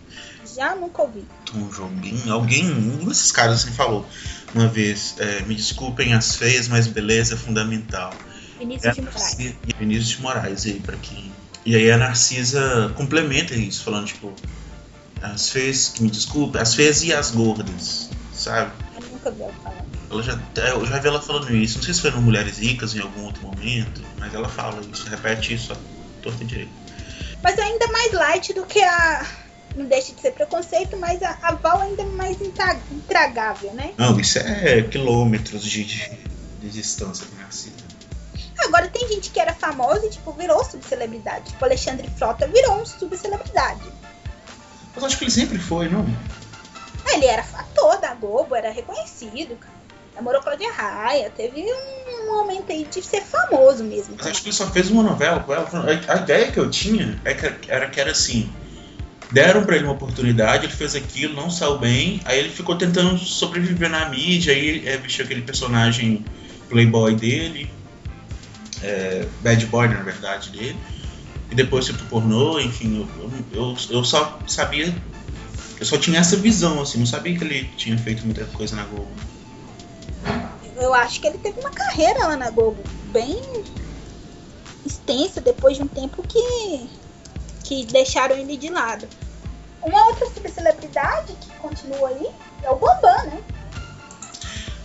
Já 0.56 0.74
nunca 0.74 1.02
ouvi. 1.02 1.24
Um 1.54 1.72
joguinho, 1.72 2.32
alguém, 2.32 2.68
um 2.68 3.04
desses 3.04 3.30
caras 3.30 3.62
assim 3.62 3.72
falou 3.72 4.04
uma 4.52 4.66
vez: 4.66 5.14
é, 5.18 5.42
me 5.42 5.54
desculpem 5.54 6.12
as 6.12 6.34
feias, 6.34 6.66
mas 6.66 6.88
beleza 6.88 7.34
é 7.34 7.36
fundamental. 7.36 8.12
Vinícius 8.58 8.86
é, 8.86 9.00
de 9.00 9.02
Moraes. 9.02 9.56
Vinícius 9.78 10.08
de 10.08 10.20
Moraes, 10.20 10.66
aí, 10.66 10.80
pra 10.80 10.96
quem. 10.96 11.32
E 11.64 11.76
aí 11.76 11.88
a 11.92 11.96
Narcisa 11.96 12.92
complementa 12.96 13.54
isso, 13.54 13.84
falando, 13.84 14.06
tipo, 14.06 14.34
as 15.22 15.50
feias, 15.50 15.86
que 15.86 16.02
me 16.02 16.10
desculpem, 16.10 16.60
as 16.60 16.74
feias 16.74 17.04
e 17.04 17.12
as 17.12 17.30
gordas, 17.30 18.10
sabe? 18.32 18.72
Eu 18.96 19.08
nunca 19.10 19.30
vi 19.30 19.42
ela 19.42 19.52
falando. 19.62 19.86
Ela 20.10 20.22
já, 20.24 20.40
é, 20.56 20.72
eu 20.72 20.84
já 20.84 20.98
vi 20.98 21.06
ela 21.06 21.22
falando 21.22 21.54
isso. 21.54 21.76
Não 21.76 21.84
sei 21.84 21.94
se 21.94 22.00
foi 22.00 22.10
no 22.10 22.20
Mulheres 22.20 22.58
Ricas 22.58 22.96
em 22.96 23.00
algum 23.00 23.22
outro 23.22 23.42
momento, 23.42 24.02
mas 24.18 24.34
ela 24.34 24.48
fala 24.48 24.80
isso, 24.92 25.08
repete 25.08 25.54
isso, 25.54 25.72
torta 26.20 26.44
direito. 26.44 26.87
Mas 27.42 27.58
é 27.58 27.62
ainda 27.62 27.86
mais 27.88 28.12
light 28.12 28.52
do 28.52 28.64
que 28.64 28.82
a. 28.82 29.26
Não 29.76 29.86
deixa 29.86 30.12
de 30.12 30.20
ser 30.20 30.32
preconceito, 30.32 30.96
mas 30.96 31.22
a, 31.22 31.38
a 31.40 31.54
Val 31.54 31.80
ainda 31.80 32.02
é 32.02 32.06
mais 32.06 32.36
intragável, 32.90 33.72
né? 33.74 33.92
Não, 33.96 34.18
isso 34.18 34.38
é 34.38 34.82
quilômetros 34.82 35.62
de, 35.62 35.84
de, 35.84 36.10
de 36.60 36.70
distância 36.70 37.24
de 37.26 37.34
Narcisa. 37.36 37.76
Agora 38.58 38.88
tem 38.88 39.06
gente 39.06 39.30
que 39.30 39.38
era 39.38 39.54
famosa 39.54 40.04
e 40.06 40.10
tipo, 40.10 40.32
virou 40.32 40.64
subcelebridade. 40.64 41.50
Tipo, 41.50 41.64
Alexandre 41.64 42.10
Frota 42.16 42.48
virou 42.48 42.80
um 42.80 42.86
subcelebridade. 42.86 43.82
Mas 44.94 45.04
acho 45.04 45.18
que 45.18 45.24
ele 45.24 45.30
sempre 45.30 45.58
foi, 45.58 45.88
não? 45.88 46.04
Ele 47.12 47.26
era 47.26 47.42
ator 47.42 48.00
da 48.00 48.14
Globo, 48.14 48.56
era 48.56 48.72
reconhecido, 48.72 49.56
cara 49.56 49.77
namorou 50.18 50.42
Cláudia 50.42 50.70
Raia, 50.72 51.30
teve 51.30 51.62
um 51.62 52.26
momento 52.26 52.70
aí 52.70 52.86
de 52.90 53.00
ser 53.00 53.22
famoso 53.22 53.84
mesmo. 53.84 54.16
Mas 54.18 54.26
acho 54.26 54.42
que 54.42 54.48
ele 54.48 54.56
só 54.56 54.68
fez 54.70 54.90
uma 54.90 55.02
novela 55.02 55.40
com 55.40 55.54
ela. 55.54 55.68
A, 56.08 56.16
ideia 56.16 56.50
que 56.50 56.58
eu 56.58 56.68
tinha 56.68 57.20
é 57.24 57.30
era 57.68 57.88
que 57.88 58.00
era 58.00 58.10
assim. 58.10 58.50
Deram 59.30 59.64
para 59.64 59.76
ele 59.76 59.84
uma 59.84 59.92
oportunidade, 59.92 60.64
ele 60.64 60.72
fez 60.72 60.94
aquilo, 60.94 61.34
não 61.34 61.50
saiu 61.50 61.78
bem, 61.78 62.20
aí 62.24 62.38
ele 62.38 62.48
ficou 62.48 62.76
tentando 62.76 63.18
sobreviver 63.18 63.90
na 63.90 64.08
mídia, 64.08 64.54
aí 64.54 64.88
é, 64.88 64.96
vestiu 64.96 65.24
aquele 65.24 65.42
personagem 65.42 66.24
playboy 66.70 67.14
dele, 67.14 67.70
é, 68.82 69.26
bad 69.42 69.66
boy 69.66 69.86
na 69.86 70.02
verdade 70.02 70.48
dele, 70.48 70.78
e 71.50 71.54
depois 71.54 71.84
se 71.84 71.92
pornô, 71.92 72.58
enfim, 72.58 73.06
eu, 73.20 73.30
eu, 73.52 73.76
eu 73.90 74.02
só 74.02 74.38
sabia, 74.46 74.94
eu 75.78 75.84
só 75.84 75.98
tinha 75.98 76.20
essa 76.20 76.36
visão, 76.36 76.80
assim, 76.80 76.98
não 76.98 77.06
sabia 77.06 77.36
que 77.36 77.44
ele 77.44 77.70
tinha 77.76 77.98
feito 77.98 78.24
muita 78.24 78.46
coisa 78.46 78.76
na 78.76 78.84
Globo 78.84 79.10
eu 80.78 80.94
acho 80.94 81.20
que 81.20 81.26
ele 81.26 81.38
teve 81.38 81.60
uma 81.60 81.70
carreira 81.70 82.26
lá 82.26 82.36
na 82.36 82.50
Globo 82.50 82.82
bem 83.12 83.40
extensa 84.86 85.40
depois 85.40 85.76
de 85.76 85.82
um 85.82 85.88
tempo 85.88 86.22
que, 86.22 86.88
que 87.64 87.84
deixaram 87.86 88.36
ele 88.36 88.56
de 88.56 88.70
lado. 88.70 89.06
Uma 89.82 90.06
outra 90.06 90.26
subcelebridade 90.30 91.32
que 91.40 91.50
continua 91.58 92.08
aí 92.08 92.28
é 92.62 92.70
o 92.70 92.76
Bambam, 92.76 93.26
né? 93.26 93.42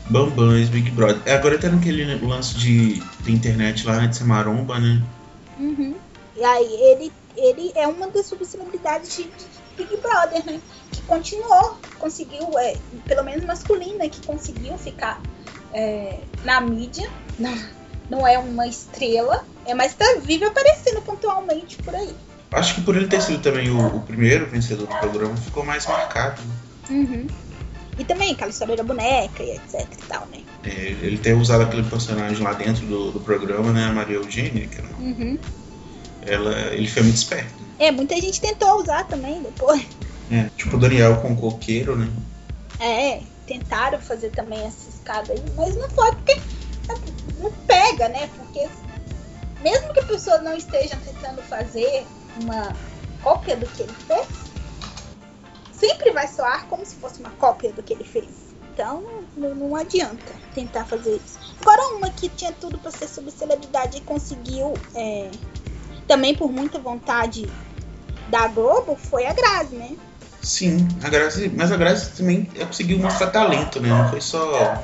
Bambam, 0.09 0.55
ex-Big 0.57 0.91
Brother. 0.91 1.21
É, 1.25 1.35
agora 1.35 1.57
tá 1.57 1.69
naquele 1.69 2.03
lance 2.25 2.55
de, 2.55 2.99
de 2.99 3.31
internet 3.31 3.85
lá, 3.85 3.97
né, 4.01 4.07
de 4.07 4.17
ser 4.17 4.25
maromba, 4.25 4.79
né? 4.79 5.01
Uhum. 5.57 5.95
E 6.35 6.43
aí 6.43 6.73
ele, 6.81 7.13
ele 7.37 7.71
é 7.75 7.87
uma 7.87 8.07
das 8.07 8.25
subcelebridades 8.25 9.15
de, 9.15 9.23
de 9.23 9.47
Big 9.77 9.97
Brother, 9.97 10.45
né? 10.45 10.59
Que 10.91 11.01
continuou, 11.03 11.77
conseguiu, 11.99 12.57
é, 12.59 12.77
pelo 13.05 13.23
menos 13.23 13.45
masculina, 13.45 14.07
que 14.09 14.25
conseguiu 14.25 14.77
ficar 14.77 15.21
é, 15.73 16.19
na 16.43 16.61
mídia, 16.61 17.09
não, 17.37 17.57
não 18.09 18.27
é 18.27 18.37
uma 18.37 18.67
estrela, 18.67 19.45
é, 19.65 19.73
mas 19.73 19.93
tá 19.93 20.05
vive 20.23 20.45
aparecendo 20.45 21.01
pontualmente 21.01 21.77
por 21.77 21.95
aí. 21.95 22.13
Acho 22.51 22.75
que 22.75 22.81
por 22.81 22.95
ele 22.95 23.07
ter 23.07 23.21
sido 23.21 23.41
também 23.41 23.69
o, 23.69 23.97
o 23.97 23.99
primeiro 24.01 24.45
vencedor 24.45 24.87
do 24.87 24.95
programa, 24.99 25.35
ficou 25.37 25.65
mais 25.65 25.87
marcado. 25.87 26.41
Uhum. 26.89 27.25
E 27.97 28.03
também 28.03 28.31
aquela 28.31 28.51
história 28.51 28.75
da 28.75 28.83
boneca 28.83 29.43
e 29.43 29.51
etc 29.51 29.87
e 29.91 30.07
tal, 30.07 30.27
né? 30.31 30.39
É, 30.63 30.69
ele 30.69 31.17
ter 31.17 31.33
usado 31.33 31.63
aquele 31.63 31.83
personagem 31.83 32.43
lá 32.43 32.53
dentro 32.53 32.85
do, 32.85 33.11
do 33.11 33.19
programa, 33.19 33.71
né? 33.71 33.85
A 33.85 33.91
Maria 33.91 34.15
Eugênia, 34.15 34.67
que 34.67 34.81
não, 34.81 34.99
uhum. 34.99 35.37
ela, 36.25 36.55
ele 36.73 36.87
foi 36.87 37.03
muito 37.03 37.17
esperto. 37.17 37.53
É, 37.79 37.91
muita 37.91 38.15
gente 38.15 38.39
tentou 38.39 38.81
usar 38.81 39.03
também 39.05 39.41
depois. 39.41 39.85
É, 40.31 40.49
tipo 40.55 40.77
o 40.77 40.79
Daniel 40.79 41.17
com 41.17 41.33
o 41.33 41.35
coqueiro, 41.35 41.95
né? 41.95 42.07
É, 42.79 43.21
tentaram 43.45 43.99
fazer 43.99 44.29
também 44.29 44.59
essa 44.65 44.89
mas 45.55 45.75
não 45.75 45.89
foi 45.89 46.11
porque 46.15 46.39
não 47.39 47.51
pega, 47.67 48.09
né? 48.09 48.29
Porque 48.37 48.67
mesmo 49.61 49.93
que 49.93 49.99
a 49.99 50.05
pessoa 50.05 50.39
não 50.39 50.55
esteja 50.55 50.97
tentando 50.97 51.41
fazer 51.43 52.05
uma 52.41 52.75
cópia 53.21 53.55
do 53.55 53.65
que 53.67 53.83
ele 53.83 53.93
fez, 54.07 54.27
sempre 55.71 56.11
vai 56.11 56.27
soar 56.27 56.65
como 56.67 56.85
se 56.85 56.95
fosse 56.95 57.19
uma 57.19 57.31
cópia 57.31 57.71
do 57.71 57.83
que 57.83 57.93
ele 57.93 58.03
fez. 58.03 58.29
Então 58.73 59.03
não, 59.37 59.53
não 59.53 59.75
adianta 59.75 60.33
tentar 60.55 60.85
fazer 60.85 61.15
isso. 61.17 61.39
Agora 61.61 61.95
uma 61.95 62.09
que 62.09 62.27
tinha 62.29 62.51
tudo 62.51 62.77
para 62.77 62.91
ser 62.91 63.07
subcelebridade 63.07 63.97
e 63.97 64.01
conseguiu 64.01 64.73
é, 64.95 65.29
também 66.07 66.35
por 66.35 66.51
muita 66.51 66.79
vontade 66.79 67.49
da 68.29 68.47
Globo 68.47 68.95
foi 68.95 69.25
a 69.25 69.33
Grazi, 69.33 69.75
né? 69.75 69.95
Sim, 70.41 70.87
a 71.01 71.09
Grazi, 71.09 71.49
mas 71.55 71.71
a 71.71 71.77
Grazi 71.77 72.11
também 72.11 72.45
conseguiu 72.67 72.99
mostrar 72.99 73.27
talento, 73.27 73.79
né? 73.79 73.89
Não 73.89 74.09
foi 74.09 74.19
só 74.19 74.83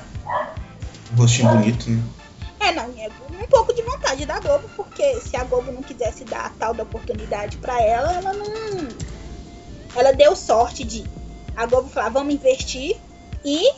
um 1.12 1.16
rostinho 1.16 1.50
bonito, 1.50 1.90
né? 1.90 2.04
É, 2.60 2.72
não, 2.74 2.84
é 2.84 3.10
um 3.42 3.48
pouco 3.48 3.74
de 3.74 3.82
vontade 3.82 4.26
da 4.26 4.40
Globo, 4.40 4.70
porque 4.76 5.20
se 5.22 5.36
a 5.36 5.44
Globo 5.44 5.72
não 5.72 5.82
quisesse 5.82 6.26
dar 6.26 6.48
a 6.48 6.50
tal 6.50 6.74
da 6.74 6.84
oportunidade 6.84 7.58
para 7.58 7.82
ela, 7.82 8.14
ela 8.14 8.34
não. 8.34 8.88
Ela 9.96 10.12
deu 10.12 10.36
sorte 10.36 10.84
de 10.84 11.04
a 11.56 11.66
Globo 11.66 11.90
falar, 11.90 12.10
vamos 12.10 12.34
investir 12.34 12.98
e 13.44 13.72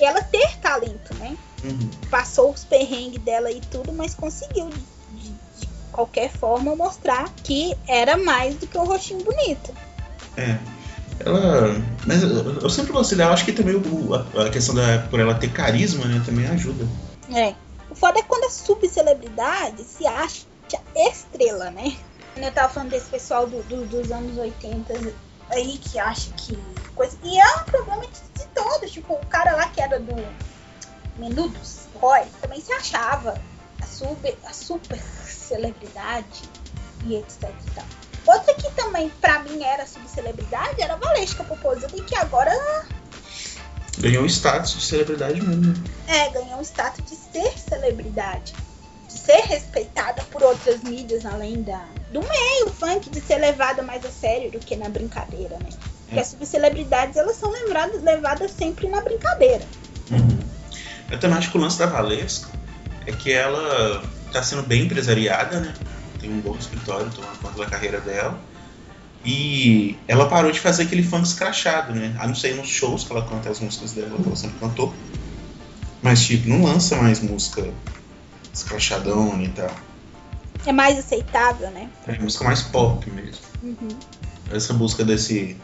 ela 0.00 0.22
ter 0.22 0.58
talento, 0.58 1.14
né? 1.14 1.36
Uhum. 1.62 1.90
Passou 2.10 2.50
os 2.50 2.64
perrengues 2.64 3.20
dela 3.22 3.50
e 3.50 3.60
tudo, 3.60 3.92
mas 3.92 4.14
conseguiu 4.14 4.68
de, 4.68 5.20
de, 5.20 5.30
de 5.30 5.68
qualquer 5.90 6.30
forma 6.30 6.76
mostrar 6.76 7.30
que 7.42 7.74
era 7.86 8.16
mais 8.16 8.56
do 8.56 8.66
que 8.66 8.76
o 8.76 8.84
rostinho 8.84 9.24
bonito. 9.24 9.72
É. 10.36 10.58
Ela. 11.20 11.80
Mas 12.06 12.22
eu, 12.22 12.70
sempre 12.70 12.92
gostei 12.92 13.16
dela, 13.16 13.32
acho 13.32 13.44
que 13.44 13.52
também 13.52 13.74
o, 13.74 14.14
a, 14.14 14.50
questão 14.50 14.74
da. 14.74 14.98
por 15.10 15.20
ela 15.20 15.34
ter 15.34 15.50
carisma, 15.52 16.04
né, 16.06 16.22
também 16.24 16.46
ajuda. 16.46 16.86
É. 17.32 17.54
O 17.90 17.94
foda 17.94 18.18
é 18.18 18.22
quando 18.22 18.44
a 18.44 18.50
subcelebridade 18.50 19.82
se 19.84 20.06
acha 20.06 20.46
estrela, 20.96 21.70
né? 21.70 21.96
Eu 22.36 22.52
tava 22.52 22.72
falando 22.72 22.90
desse 22.90 23.08
pessoal 23.08 23.46
do, 23.46 23.62
do, 23.64 23.86
dos 23.86 24.10
anos 24.10 24.36
80 24.36 24.92
aí 25.50 25.78
que 25.78 25.98
acha 25.98 26.30
que 26.32 26.58
coisa. 26.94 27.16
E 27.22 27.38
é 27.38 27.56
um 27.56 27.64
problema 27.64 28.02
de, 28.02 28.42
de 28.42 28.48
todos. 28.48 28.90
Tipo, 28.90 29.14
o 29.14 29.26
cara 29.26 29.54
lá 29.54 29.68
que 29.68 29.80
era 29.80 30.00
do 30.00 30.14
Menudos, 31.16 31.86
Roy, 31.94 32.22
também 32.40 32.60
se 32.60 32.72
achava 32.72 33.40
a 33.80 33.86
super, 33.86 34.36
a 34.44 34.52
super 34.52 35.00
celebridade 35.24 36.42
e 37.04 37.16
etc 37.16 37.42
e 37.42 37.70
tal. 37.70 37.84
Outra 38.26 38.54
também, 38.84 39.10
pra 39.20 39.40
mim, 39.40 39.62
era 39.62 39.86
subcelebridade 39.86 40.80
era 40.80 40.94
a 40.94 40.96
Valesca 40.96 41.42
Popozuda 41.44 41.88
e 41.94 42.02
que 42.02 42.16
agora. 42.16 42.52
Ganhou 43.98 44.26
status 44.26 44.74
de 44.74 44.82
celebridade 44.84 45.40
mesmo. 45.40 45.74
É, 46.06 46.28
ganhou 46.30 46.60
status 46.62 47.04
de 47.08 47.16
ser 47.16 47.58
celebridade. 47.58 48.54
De 49.08 49.18
ser 49.18 49.42
respeitada 49.42 50.22
por 50.24 50.42
outras 50.42 50.82
mídias 50.82 51.24
além 51.24 51.62
da, 51.62 51.84
do 52.12 52.20
meio 52.20 52.70
funk, 52.70 53.08
de 53.08 53.20
ser 53.20 53.36
levada 53.38 53.82
mais 53.82 54.04
a 54.04 54.10
sério 54.10 54.50
do 54.50 54.58
que 54.58 54.76
na 54.76 54.88
brincadeira, 54.88 55.56
né? 55.58 55.68
Porque 56.04 56.18
É. 56.18 56.20
as 56.20 56.28
subcelebridades, 56.28 57.16
elas 57.16 57.36
são 57.36 57.50
lembradas, 57.50 58.02
levadas 58.02 58.50
sempre 58.50 58.88
na 58.88 59.00
brincadeira. 59.00 59.64
Uhum. 60.10 60.38
Eu 61.10 61.20
também 61.20 61.38
acho 61.38 61.50
que 61.50 61.56
o 61.56 61.60
lance 61.60 61.78
da 61.78 61.86
Valesca 61.86 62.48
é 63.06 63.12
que 63.12 63.32
ela 63.32 64.02
tá 64.32 64.42
sendo 64.42 64.62
bem 64.62 64.82
empresariada, 64.82 65.60
né? 65.60 65.74
Tem 66.20 66.30
um 66.30 66.40
bom 66.40 66.56
escritório, 66.56 67.08
tomando 67.10 67.38
conta 67.40 67.58
da 67.58 67.66
carreira 67.66 68.00
dela. 68.00 68.38
E 69.24 69.96
ela 70.06 70.28
parou 70.28 70.52
de 70.52 70.60
fazer 70.60 70.82
aquele 70.82 71.02
funk 71.02 71.26
escrachado, 71.26 71.94
né? 71.94 72.14
A 72.18 72.26
não 72.26 72.34
ser 72.34 72.54
nos 72.56 72.68
shows 72.68 73.04
que 73.04 73.12
ela 73.12 73.26
canta 73.26 73.48
as 73.48 73.58
músicas 73.58 73.92
dela, 73.92 74.18
que 74.18 74.26
ela 74.26 74.36
sempre 74.36 74.58
cantou. 74.58 74.92
Mas, 76.02 76.26
tipo, 76.26 76.48
não 76.48 76.62
lança 76.62 76.96
mais 76.96 77.20
música 77.20 77.66
escrachadona 78.52 79.42
e 79.42 79.48
tal. 79.48 79.70
É 80.66 80.72
mais 80.72 80.98
aceitável, 80.98 81.70
né? 81.70 81.88
É 82.06 82.18
música 82.18 82.44
mais 82.44 82.62
pop 82.62 83.10
mesmo. 83.10 83.40
Uhum. 83.62 83.88
Essa 84.50 84.74
busca 84.74 85.04
desse. 85.04 85.56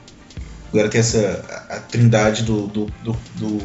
Agora 0.72 0.88
tem 0.88 1.00
essa. 1.00 1.66
a, 1.70 1.76
a 1.76 1.80
trindade 1.80 2.42
do, 2.42 2.66
do, 2.66 2.86
do, 3.02 3.12
do, 3.36 3.58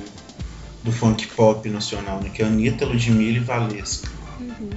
do 0.83 0.91
funk 0.91 1.27
pop 1.27 1.69
nacional, 1.69 2.21
né? 2.21 2.29
Que 2.29 2.41
é 2.41 2.45
Anitta, 2.45 2.85
Ludmilla 2.85 3.37
e 3.37 3.39
Valesca. 3.39 4.09
Uhum. 4.39 4.71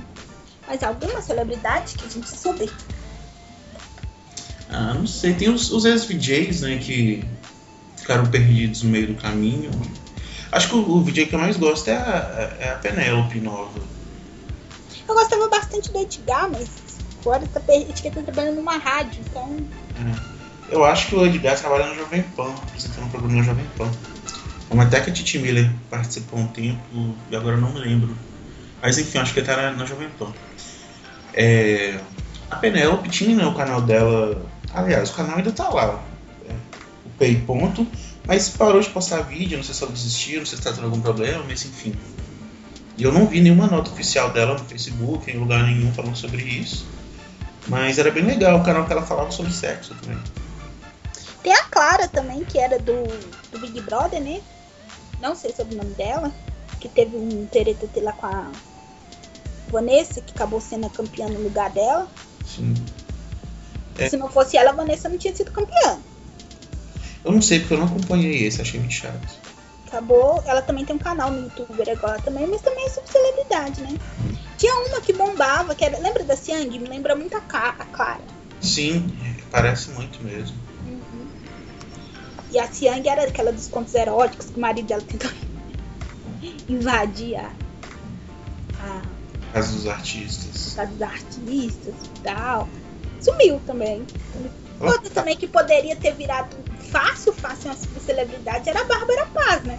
Mas 0.68 0.83
alguma 0.83 1.20
celebridade 1.20 1.94
que 1.94 2.07
a 2.07 2.09
gente 2.09 2.28
soube. 2.28 2.70
Ah, 4.70 4.94
não 4.94 5.07
sei. 5.07 5.35
Tem 5.35 5.48
os, 5.48 5.70
os 5.70 5.85
ex-VJs, 5.85 6.62
né? 6.62 6.78
Que 6.78 7.24
ficaram 7.96 8.26
perdidos 8.26 8.83
no 8.83 8.90
meio 8.90 9.09
do 9.09 9.14
caminho. 9.14 9.70
Acho 10.50 10.68
que 10.68 10.74
o, 10.76 10.96
o 10.96 11.04
VJ 11.04 11.26
que 11.26 11.35
eu 11.35 11.38
mais 11.38 11.57
gosto 11.57 11.88
é 11.88 11.96
a, 11.96 12.57
é 12.59 12.70
a 12.70 12.76
Penélope 12.76 13.38
Nova. 13.40 13.81
Eu 15.07 15.14
gostava 15.14 15.48
bastante 15.48 15.90
do 15.90 16.00
Edgar, 16.00 16.50
mas 16.50 16.68
agora 17.20 17.46
tá 17.52 17.61
perdido, 17.61 17.92
que 17.94 18.11
tá 18.11 18.22
trabalhando 18.22 18.57
numa 18.57 18.76
rádio, 18.76 19.20
então. 19.26 19.57
É. 19.96 20.38
Eu 20.70 20.85
acho 20.85 21.09
que 21.09 21.14
o 21.14 21.26
Edgar 21.26 21.59
trabalha 21.59 21.87
no 21.87 21.94
Jovem 21.94 22.22
Pan, 22.37 22.52
apresentando 22.62 23.07
um 23.07 23.09
programa 23.09 23.37
no 23.37 23.42
Jovem 23.42 23.66
Pan. 23.76 23.90
Como 24.68 24.83
até 24.83 25.00
que 25.00 25.11
a 25.11 25.12
Titi 25.12 25.38
Miller 25.38 25.70
participou 25.88 26.38
um 26.38 26.46
tempo 26.46 27.14
e 27.31 27.37
agora 27.37 27.57
eu 27.57 27.61
não 27.61 27.72
me 27.72 27.81
lembro. 27.81 28.14
Mas 28.83 28.98
enfim, 28.98 29.18
acho 29.18 29.33
que 29.33 29.40
ele 29.40 29.46
tá 29.46 29.57
na, 29.57 29.70
na 29.72 29.87
Jovem 29.87 30.09
Pan. 30.18 30.33
É, 31.33 31.98
a 32.50 32.57
Penélope 32.57 33.09
tinha 33.09 33.35
né, 33.35 33.46
o 33.46 33.54
canal 33.54 33.81
dela. 33.81 34.44
Aliás, 34.72 35.11
o 35.11 35.14
canal 35.14 35.38
ainda 35.38 35.52
tá 35.52 35.68
lá. 35.68 36.02
é, 36.48 36.52
o 37.07 37.11
Pay 37.18 37.37
Ponto. 37.42 37.87
Mas 38.26 38.50
parou 38.50 38.81
de 38.81 38.90
postar 38.90 39.22
vídeo, 39.22 39.57
não 39.57 39.64
sei 39.64 39.74
se 39.74 39.83
ela 39.83 39.92
desistiu, 39.92 40.40
não 40.40 40.46
sei 40.46 40.59
se 40.59 40.64
tá 40.64 40.70
tendo 40.72 40.85
algum 40.85 41.00
problema, 41.00 41.42
mas 41.48 41.64
enfim. 41.64 41.94
E 42.98 43.02
eu 43.02 43.11
não 43.11 43.26
vi 43.26 43.40
nenhuma 43.40 43.66
nota 43.66 43.90
oficial 43.90 44.31
dela 44.31 44.52
no 44.52 44.64
Facebook, 44.66 45.31
em 45.31 45.38
lugar 45.38 45.64
nenhum 45.64 45.92
falando 45.94 46.16
sobre 46.16 46.42
isso. 46.42 46.85
Mas 47.66 47.98
era 47.98 48.11
bem 48.11 48.24
legal 48.24 48.59
o 48.59 48.64
canal 48.64 48.85
que 48.87 48.92
ela 48.92 49.02
falava 49.02 49.31
sobre 49.31 49.52
sexo 49.52 49.94
também. 49.94 50.18
Tem 51.42 51.52
a 51.52 51.62
Clara 51.64 52.09
também, 52.09 52.44
que 52.44 52.59
era 52.59 52.78
do, 52.78 53.04
do 53.50 53.59
Big 53.61 53.81
Brother, 53.83 54.20
né? 54.20 54.40
Não 55.20 55.35
sei 55.35 55.54
sobre 55.54 55.74
o 55.74 55.78
nome 55.78 55.94
dela. 55.94 56.33
Que 56.81 56.88
teve 56.88 57.16
um 57.16 57.46
teretetê 57.46 58.00
lá 58.00 58.12
com 58.12 58.26
a 58.26 58.50
Vanessa, 59.68 60.20
que 60.20 60.33
acabou 60.35 60.61
sendo 60.61 60.87
a 60.87 60.90
campeã 60.90 61.28
no 61.28 61.40
lugar 61.40 61.70
dela. 61.70 62.09
Sim. 62.44 62.74
É. 63.98 64.08
Se 64.08 64.16
não 64.16 64.28
fosse 64.30 64.56
ela, 64.56 64.70
a 64.70 64.74
Vanessa 64.74 65.08
não 65.08 65.18
tinha 65.18 65.34
sido 65.34 65.50
campeã. 65.50 65.98
Eu 67.24 67.32
não 67.32 67.42
sei 67.42 67.58
porque 67.61 67.74
eu 67.74 67.78
não 67.78 67.87
acompanhei 67.87 68.44
esse, 68.46 68.61
achei 68.62 68.78
muito 68.80 68.92
chato. 68.94 69.18
Acabou. 69.87 70.42
Ela 70.46 70.62
também 70.62 70.84
tem 70.84 70.94
um 70.96 70.98
canal 70.98 71.30
no 71.30 71.42
YouTube 71.42 71.90
agora 71.90 72.20
também, 72.22 72.46
mas 72.46 72.61
também 72.62 72.87
é 72.87 72.88
subcelebridade, 72.90 73.80
né? 73.82 73.98
Tinha 74.56 74.74
uma 74.88 75.00
que 75.00 75.12
bombava, 75.12 75.74
que 75.74 75.84
era. 75.84 75.98
Lembra 75.98 76.24
da 76.24 76.37
Siang? 76.37 76.78
Me 76.78 76.88
lembra 76.88 77.14
muito 77.16 77.37
a, 77.37 77.40
Ca- 77.40 77.74
a 77.78 77.84
Clara. 77.87 78.20
Sim, 78.61 79.08
parece 79.50 79.90
muito 79.90 80.22
mesmo. 80.22 80.56
Uhum. 80.87 81.26
E 82.50 82.58
a 82.58 82.66
Siang 82.70 83.08
era 83.08 83.24
aquela 83.24 83.52
dos 83.52 83.68
contos 83.68 83.94
eróticos 83.94 84.46
que 84.50 84.56
o 84.58 84.61
marido 84.61 84.87
dela 84.87 85.02
tentou 85.02 85.30
invadir 86.68 87.37
a, 87.37 87.52
a 88.80 89.02
Casa 89.52 89.72
dos 89.72 89.87
artistas. 89.87 90.74
casa 90.74 90.92
dos 90.92 91.02
artistas 91.02 91.94
e 91.94 92.20
tal. 92.22 92.68
Sumiu 93.20 93.61
também. 93.66 94.07
Outra 94.81 95.11
também 95.11 95.37
que 95.37 95.46
poderia 95.46 95.96
ter 95.96 96.14
virado 96.14 96.57
fácil, 96.90 97.33
fácil 97.33 97.70
uma 97.70 98.00
celebridade 98.00 98.68
era 98.68 98.81
a 98.81 98.85
Bárbara 98.85 99.26
Paz, 99.26 99.62
né? 99.64 99.78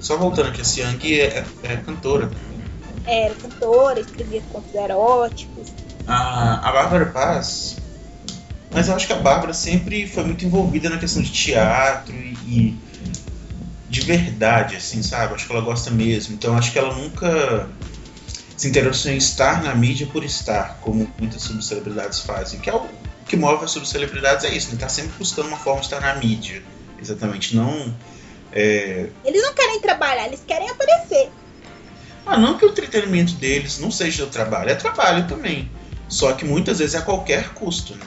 Só 0.00 0.16
voltando 0.16 0.48
aqui, 0.48 0.60
a 0.60 0.64
Siang 0.64 1.20
é, 1.20 1.44
é 1.62 1.76
cantora 1.76 2.28
também. 2.28 2.56
Era 3.06 3.34
cantora, 3.34 4.00
escrevia 4.00 4.42
contos 4.52 4.74
eróticos. 4.74 5.72
A, 6.06 6.68
a 6.68 6.72
Bárbara 6.72 7.06
Paz. 7.06 7.76
Mas 8.70 8.88
eu 8.88 8.94
acho 8.94 9.06
que 9.06 9.12
a 9.12 9.18
Bárbara 9.18 9.54
sempre 9.54 10.06
foi 10.08 10.24
muito 10.24 10.44
envolvida 10.44 10.90
na 10.90 10.98
questão 10.98 11.22
de 11.22 11.30
teatro 11.30 12.14
e, 12.14 12.36
e 12.46 12.80
de 13.88 14.00
verdade, 14.00 14.76
assim, 14.76 15.02
sabe? 15.02 15.34
Acho 15.34 15.46
que 15.46 15.52
ela 15.52 15.62
gosta 15.62 15.90
mesmo. 15.90 16.34
Então 16.34 16.56
acho 16.56 16.72
que 16.72 16.78
ela 16.78 16.94
nunca 16.94 17.68
se 18.56 18.68
interessou 18.68 19.12
em 19.12 19.16
estar 19.16 19.62
na 19.62 19.74
mídia 19.74 20.06
por 20.06 20.24
estar, 20.24 20.78
como 20.80 21.12
muitas 21.18 21.42
subcelebridades 21.42 22.20
fazem. 22.20 22.58
Que 22.60 22.70
é 22.70 22.74
o 22.74 22.88
que 23.26 23.36
move 23.36 23.64
as 23.64 23.72
subcelebridades 23.72 24.44
é 24.44 24.54
isso, 24.54 24.70
né? 24.70 24.76
Tá 24.78 24.88
sempre 24.88 25.12
buscando 25.18 25.48
uma 25.48 25.58
forma 25.58 25.80
de 25.80 25.86
estar 25.86 26.00
na 26.00 26.14
mídia. 26.14 26.62
Exatamente. 27.00 27.56
Não. 27.56 27.94
é, 28.52 29.08
Eles 29.24 29.42
não 29.42 29.52
querem 29.52 29.80
trabalhar, 29.80 30.26
eles 30.26 30.42
querem 30.46 30.70
aparecer. 30.70 31.30
Ah, 32.24 32.38
não 32.38 32.56
que 32.58 32.64
o 32.64 32.70
entretenimento 32.70 33.34
deles 33.34 33.78
não 33.78 33.90
seja 33.90 34.24
o 34.24 34.28
trabalho, 34.28 34.70
é 34.70 34.74
trabalho 34.74 35.26
também. 35.28 35.70
Só 36.08 36.32
que 36.32 36.44
muitas 36.44 36.78
vezes 36.78 36.94
é 36.94 36.98
a 36.98 37.02
qualquer 37.02 37.50
custo, 37.50 37.94
né? 37.94 38.04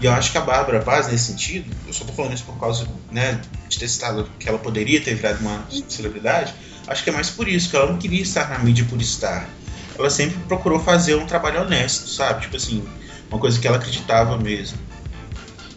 E 0.00 0.06
eu 0.06 0.12
acho 0.12 0.32
que 0.32 0.38
a 0.38 0.40
Bárbara 0.40 0.80
Paz, 0.80 1.06
nesse 1.06 1.26
sentido, 1.26 1.74
eu 1.86 1.92
só 1.92 2.04
tô 2.04 2.12
falando 2.12 2.34
isso 2.34 2.44
por 2.44 2.58
causa 2.58 2.86
né, 3.10 3.40
de 3.68 3.78
ter 3.78 3.88
citado 3.88 4.28
que 4.38 4.48
ela 4.48 4.58
poderia 4.58 5.00
ter 5.00 5.14
virado 5.14 5.40
uma 5.40 5.64
celebridade, 5.88 6.54
acho 6.86 7.04
que 7.04 7.10
é 7.10 7.12
mais 7.12 7.30
por 7.30 7.48
isso, 7.48 7.70
que 7.70 7.76
ela 7.76 7.86
não 7.86 7.98
queria 7.98 8.22
estar 8.22 8.48
na 8.50 8.58
mídia 8.58 8.84
por 8.88 9.00
estar. 9.00 9.48
Ela 9.96 10.10
sempre 10.10 10.38
procurou 10.48 10.80
fazer 10.80 11.14
um 11.14 11.26
trabalho 11.26 11.62
honesto, 11.62 12.08
sabe? 12.08 12.42
Tipo 12.42 12.56
assim, 12.56 12.84
uma 13.30 13.38
coisa 13.38 13.58
que 13.60 13.66
ela 13.66 13.76
acreditava 13.76 14.36
mesmo. 14.36 14.78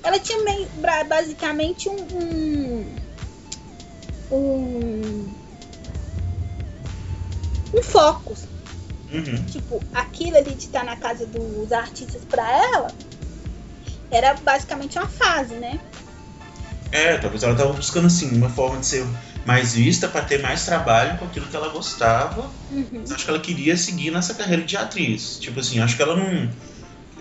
Ela 0.03 0.19
tinha 0.19 0.37
basicamente 1.07 1.89
um. 1.89 1.97
um. 2.13 2.95
um, 4.31 5.33
um 7.73 7.83
foco. 7.83 8.35
Uhum. 9.11 9.45
Tipo, 9.45 9.81
aquilo 9.93 10.37
ali 10.37 10.53
de 10.53 10.65
estar 10.65 10.83
na 10.83 10.95
casa 10.95 11.25
dos 11.25 11.71
artistas 11.71 12.23
pra 12.25 12.49
ela 12.51 12.91
era 14.11 14.33
basicamente 14.35 14.97
uma 14.97 15.07
fase, 15.07 15.55
né? 15.55 15.79
É, 16.91 17.17
talvez 17.17 17.43
ela 17.43 17.55
tava 17.55 17.73
buscando 17.73 18.07
assim, 18.07 18.35
uma 18.35 18.49
forma 18.49 18.79
de 18.79 18.85
ser 18.85 19.05
mais 19.47 19.73
vista 19.73 20.09
para 20.09 20.21
ter 20.25 20.41
mais 20.41 20.65
trabalho 20.65 21.17
com 21.17 21.25
aquilo 21.25 21.47
que 21.47 21.55
ela 21.55 21.69
gostava 21.69 22.51
Uhum. 22.69 23.01
acho 23.09 23.23
que 23.23 23.29
ela 23.29 23.39
queria 23.39 23.77
seguir 23.77 24.11
nessa 24.11 24.33
carreira 24.33 24.61
de 24.61 24.75
atriz. 24.75 25.39
Tipo 25.39 25.61
assim, 25.61 25.79
acho 25.79 25.95
que 25.95 26.01
ela 26.03 26.17
não. 26.17 26.49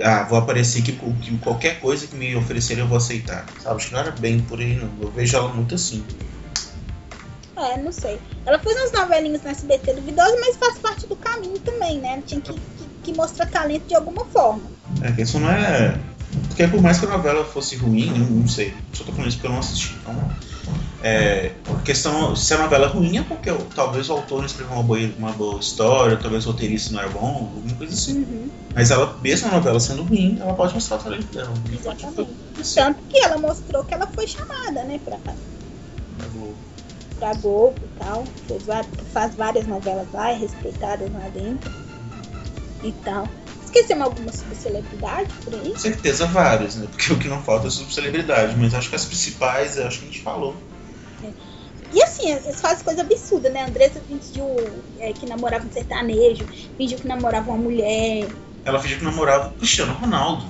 Ah, 0.02 0.24
vou 0.24 0.36
aparecer 0.36 0.82
com 0.96 1.14
que 1.14 1.38
qualquer 1.38 1.78
coisa 1.80 2.06
que 2.08 2.16
me 2.16 2.34
oferecerem 2.34 2.82
eu 2.82 2.88
vou 2.88 2.98
aceitar. 2.98 3.46
Sabe? 3.62 3.76
Acho 3.76 3.86
que 3.86 3.92
não 3.94 4.00
era 4.00 4.10
bem 4.10 4.40
por 4.40 4.58
aí, 4.58 4.74
não. 4.74 4.90
Eu 5.00 5.10
vejo 5.12 5.36
ela 5.36 5.48
muito 5.48 5.76
assim. 5.76 6.04
É, 7.56 7.78
não 7.78 7.92
sei. 7.92 8.18
Ela 8.44 8.58
fez 8.58 8.76
uns 8.76 8.92
novelinhos 8.92 9.40
no 9.42 9.48
SBT 9.48 9.94
duvidosos, 9.94 10.36
mas 10.40 10.56
faz 10.56 10.78
parte 10.78 11.06
do 11.06 11.14
caminho 11.14 11.58
também, 11.60 12.00
né? 12.00 12.14
Ela 12.14 12.22
tinha 12.22 12.40
que, 12.40 12.52
que, 12.52 12.60
que 13.04 13.12
mostrar 13.14 13.46
talento 13.46 13.86
de 13.86 13.94
alguma 13.94 14.24
forma. 14.26 14.64
É, 15.00 15.12
que 15.12 15.22
isso 15.22 15.38
não 15.38 15.48
é. 15.50 15.96
Porque 16.56 16.68
por 16.68 16.80
mais 16.80 16.98
que 16.98 17.04
a 17.04 17.10
novela 17.10 17.44
fosse 17.44 17.76
ruim, 17.76 18.06
não, 18.10 18.48
sei. 18.48 18.72
Só 18.94 19.04
tô 19.04 19.12
falando 19.12 19.28
isso 19.28 19.36
porque 19.36 19.46
eu 19.46 19.52
não 19.52 19.58
assisti. 19.58 19.94
Então. 20.00 20.16
É, 21.02 21.52
questão, 21.84 22.34
se 22.34 22.54
a 22.54 22.58
novela 22.58 22.86
é 22.86 22.88
ruim 22.88 23.18
é 23.18 23.22
porque 23.22 23.50
o- 23.50 23.58
talvez 23.74 24.08
o 24.08 24.14
autor 24.14 24.38
não 24.38 24.46
escreveu 24.46 24.72
uma 24.72 24.82
boa, 24.82 24.98
uma 25.18 25.32
boa 25.32 25.60
história, 25.60 26.16
talvez 26.16 26.46
o 26.46 26.52
roteirista 26.52 26.94
não 26.94 27.00
era 27.00 27.10
bom, 27.10 27.52
alguma 27.54 27.76
coisa 27.76 27.92
assim. 27.92 28.22
Uhum, 28.22 28.50
Mas 28.74 28.90
ela, 28.90 29.18
mesmo 29.20 29.48
a 29.48 29.52
novela 29.52 29.78
sendo 29.78 30.02
ruim, 30.04 30.38
ela 30.40 30.54
pode 30.54 30.72
mostrar 30.72 30.96
o 30.96 31.02
talento 31.02 31.26
dela. 31.34 31.52
exatamente. 31.70 32.30
Tanto 32.74 33.02
que 33.06 33.18
ela 33.18 33.36
mostrou 33.38 33.84
que 33.84 33.94
ela 33.94 34.06
foi 34.06 34.26
chamada, 34.26 34.82
né, 34.84 34.98
pra, 35.04 35.18
pra 37.18 37.34
Globo 37.34 37.76
e 37.82 37.98
tal. 37.98 38.24
Fez, 38.46 38.64
faz 39.12 39.34
várias 39.36 39.66
novelas 39.66 40.06
lá, 40.10 40.30
é 40.30 40.34
respeitada 40.34 41.06
lá 41.12 41.28
dentro 41.28 41.70
e 42.82 42.92
tal. 42.92 43.28
Esquecemos 43.76 44.04
alguma 44.06 44.32
subcelebridade 44.32 45.30
por 45.44 45.54
aí? 45.54 45.70
Com 45.72 45.78
certeza 45.78 46.26
várias, 46.26 46.76
né? 46.76 46.86
Porque 46.90 47.12
o 47.12 47.18
que 47.18 47.28
não 47.28 47.42
falta 47.42 47.66
é 47.66 47.70
subcelebridade, 47.70 48.56
mas 48.56 48.72
acho 48.74 48.88
que 48.88 48.96
as 48.96 49.04
principais, 49.04 49.76
eu 49.76 49.86
acho 49.86 49.98
que 49.98 50.04
a 50.06 50.08
gente 50.08 50.22
falou. 50.22 50.56
E 51.92 52.02
assim, 52.02 52.30
eles 52.30 52.60
fazem 52.60 52.82
coisa 52.84 53.02
absurda, 53.02 53.50
né? 53.50 53.62
A 53.62 53.66
Andressa 53.66 54.00
fingiu 54.00 54.56
é, 54.98 55.12
que 55.12 55.26
namorava 55.26 55.66
um 55.66 55.70
sertanejo, 55.70 56.46
fingiu 56.76 56.98
que 56.98 57.06
namorava 57.06 57.50
uma 57.50 57.58
mulher. 57.58 58.28
Ela 58.64 58.80
fingiu 58.80 58.98
que 58.98 59.04
namorava 59.04 59.48
o 59.48 59.52
Cristiano 59.52 59.92
Ronaldo. 59.94 60.44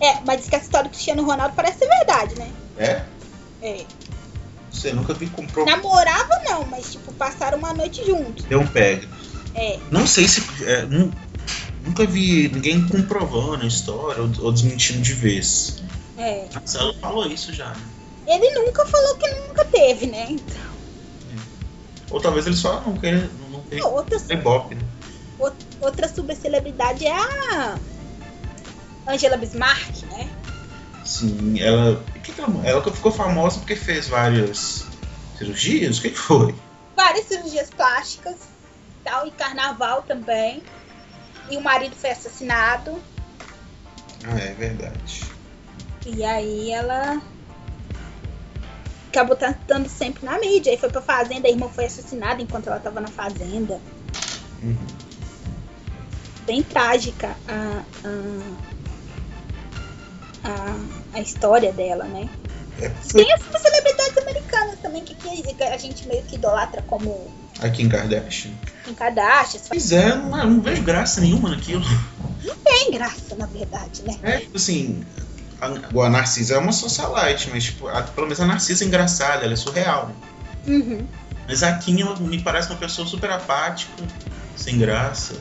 É, 0.00 0.20
mas 0.24 0.40
diz 0.40 0.48
que 0.48 0.54
a 0.54 0.58
história 0.58 0.88
do 0.88 0.92
Cristiano 0.92 1.24
Ronaldo 1.24 1.54
parece 1.56 1.78
ser 1.78 1.88
verdade, 1.88 2.38
né? 2.38 2.50
É? 2.76 3.02
É. 3.62 3.84
Você 4.70 4.92
nunca 4.92 5.12
vi 5.14 5.26
comprou. 5.28 5.66
Namorava 5.66 6.40
não, 6.44 6.64
mas 6.66 6.92
tipo, 6.92 7.12
passaram 7.14 7.58
uma 7.58 7.72
noite 7.72 8.04
juntos. 8.06 8.44
Deu 8.44 8.60
um 8.60 8.66
pega. 8.66 9.08
É. 9.54 9.76
Não 9.90 10.06
sei 10.06 10.28
se. 10.28 10.40
é, 10.64 10.82
nu- 10.82 11.12
nunca 11.88 12.06
vi 12.06 12.48
ninguém 12.48 12.86
comprovando 12.86 13.64
a 13.64 13.66
história 13.66 14.22
ou, 14.22 14.30
ou 14.44 14.52
desmentindo 14.52 15.00
de 15.00 15.12
vez. 15.14 15.82
É. 16.16 16.48
Mas 16.54 16.74
ela 16.74 16.92
falou 16.94 17.26
isso 17.26 17.52
já. 17.52 17.70
né? 17.70 17.82
Ele 18.26 18.50
nunca 18.50 18.84
falou 18.86 19.16
que 19.16 19.28
nunca 19.48 19.64
teve, 19.64 20.06
né? 20.06 20.26
Então, 20.30 20.56
Ou 22.10 22.20
talvez 22.20 22.46
eles 22.46 22.58
só 22.58 22.80
não 22.82 22.96
queiram. 22.96 23.28
Não, 23.40 23.48
não 23.50 23.60
tem, 23.62 23.82
outra, 23.82 24.18
né? 24.18 24.42
outra 25.80 26.08
subcelebridade 26.08 27.06
é 27.06 27.16
a 27.16 27.78
Angela 29.06 29.36
Bismarck, 29.36 30.02
né? 30.10 30.28
Sim, 31.04 31.58
ela. 31.60 32.04
que 32.22 32.32
que 32.32 32.40
ela, 32.40 32.66
ela 32.66 32.82
ficou 32.92 33.10
famosa 33.10 33.58
porque 33.60 33.74
fez 33.76 34.08
várias 34.08 34.84
cirurgias? 35.38 35.98
O 35.98 36.02
que, 36.02 36.10
que 36.10 36.18
foi? 36.18 36.54
Várias 36.94 37.26
cirurgias 37.26 37.70
plásticas, 37.70 38.36
tal, 39.02 39.26
e 39.26 39.30
carnaval 39.30 40.02
também. 40.02 40.62
E 41.50 41.56
o 41.56 41.60
marido 41.60 41.96
foi 41.96 42.10
assassinado. 42.10 43.02
Ah, 44.24 44.38
é 44.38 44.54
verdade. 44.54 45.24
E 46.06 46.24
aí 46.24 46.70
ela 46.70 47.20
acabou 49.08 49.36
estando 49.36 49.88
sempre 49.88 50.24
na 50.24 50.38
mídia. 50.38 50.70
Aí 50.72 50.78
foi 50.78 50.90
pra 50.90 51.00
fazenda, 51.00 51.48
a 51.48 51.50
irmã 51.50 51.68
foi 51.68 51.86
assassinada 51.86 52.42
enquanto 52.42 52.68
ela 52.68 52.80
tava 52.80 53.00
na 53.00 53.08
fazenda. 53.08 53.80
Uhum. 54.62 54.76
Bem 56.44 56.62
trágica 56.62 57.36
a, 57.46 57.82
a, 58.04 58.08
a, 60.48 61.18
a 61.18 61.20
história 61.20 61.72
dela, 61.72 62.04
né? 62.04 62.28
É, 62.80 62.88
Tem 62.88 63.32
as 63.32 63.42
celebridades 63.60 64.18
americanas 64.18 64.78
também 64.80 65.04
que, 65.04 65.14
que 65.14 65.62
a 65.62 65.76
gente 65.76 66.06
meio 66.06 66.22
que 66.22 66.36
idolatra 66.36 66.80
como 66.82 67.28
a 67.60 67.68
Kim 67.68 67.88
Kardashian. 67.88 68.52
Kim 68.84 68.94
Kardashian. 68.94 69.60
Pois 69.68 69.92
é, 69.92 70.14
não, 70.14 70.30
não 70.50 70.60
vejo 70.60 70.82
graça 70.82 71.20
nenhuma 71.20 71.50
naquilo. 71.50 71.82
Tem 72.64 72.90
graça, 72.92 73.34
na 73.36 73.46
verdade, 73.46 74.02
né? 74.02 74.16
É, 74.22 74.38
tipo 74.38 74.56
assim, 74.56 75.04
a, 75.60 75.66
a 75.66 76.08
Narcisa 76.10 76.54
é 76.54 76.58
uma 76.58 76.72
socialite, 76.72 77.50
mas 77.50 77.64
tipo, 77.64 77.88
a- 77.88 78.02
pelo 78.02 78.26
menos 78.26 78.40
a 78.40 78.46
Narcisa 78.46 78.84
é 78.84 78.86
engraçada, 78.86 79.44
ela 79.44 79.52
é 79.54 79.56
surreal. 79.56 80.08
né? 80.08 80.14
Uhum. 80.74 81.06
Mas 81.46 81.62
a 81.62 81.72
Kim 81.78 82.00
ela 82.02 82.14
me 82.16 82.40
parece 82.42 82.68
uma 82.70 82.78
pessoa 82.78 83.06
super 83.06 83.30
apática, 83.30 84.02
sem 84.56 84.78
graça. 84.78 85.34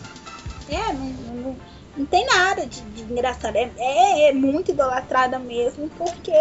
É, 0.69 0.93
não, 0.93 1.05
não, 1.05 1.57
não 1.97 2.05
tem 2.05 2.25
nada 2.25 2.65
de, 2.65 2.81
de 2.81 3.01
engraçado. 3.01 3.55
É, 3.57 3.69
é, 3.77 4.29
é 4.29 4.33
muito 4.33 4.71
idolatrada 4.71 5.37
mesmo, 5.37 5.89
porque 5.97 6.31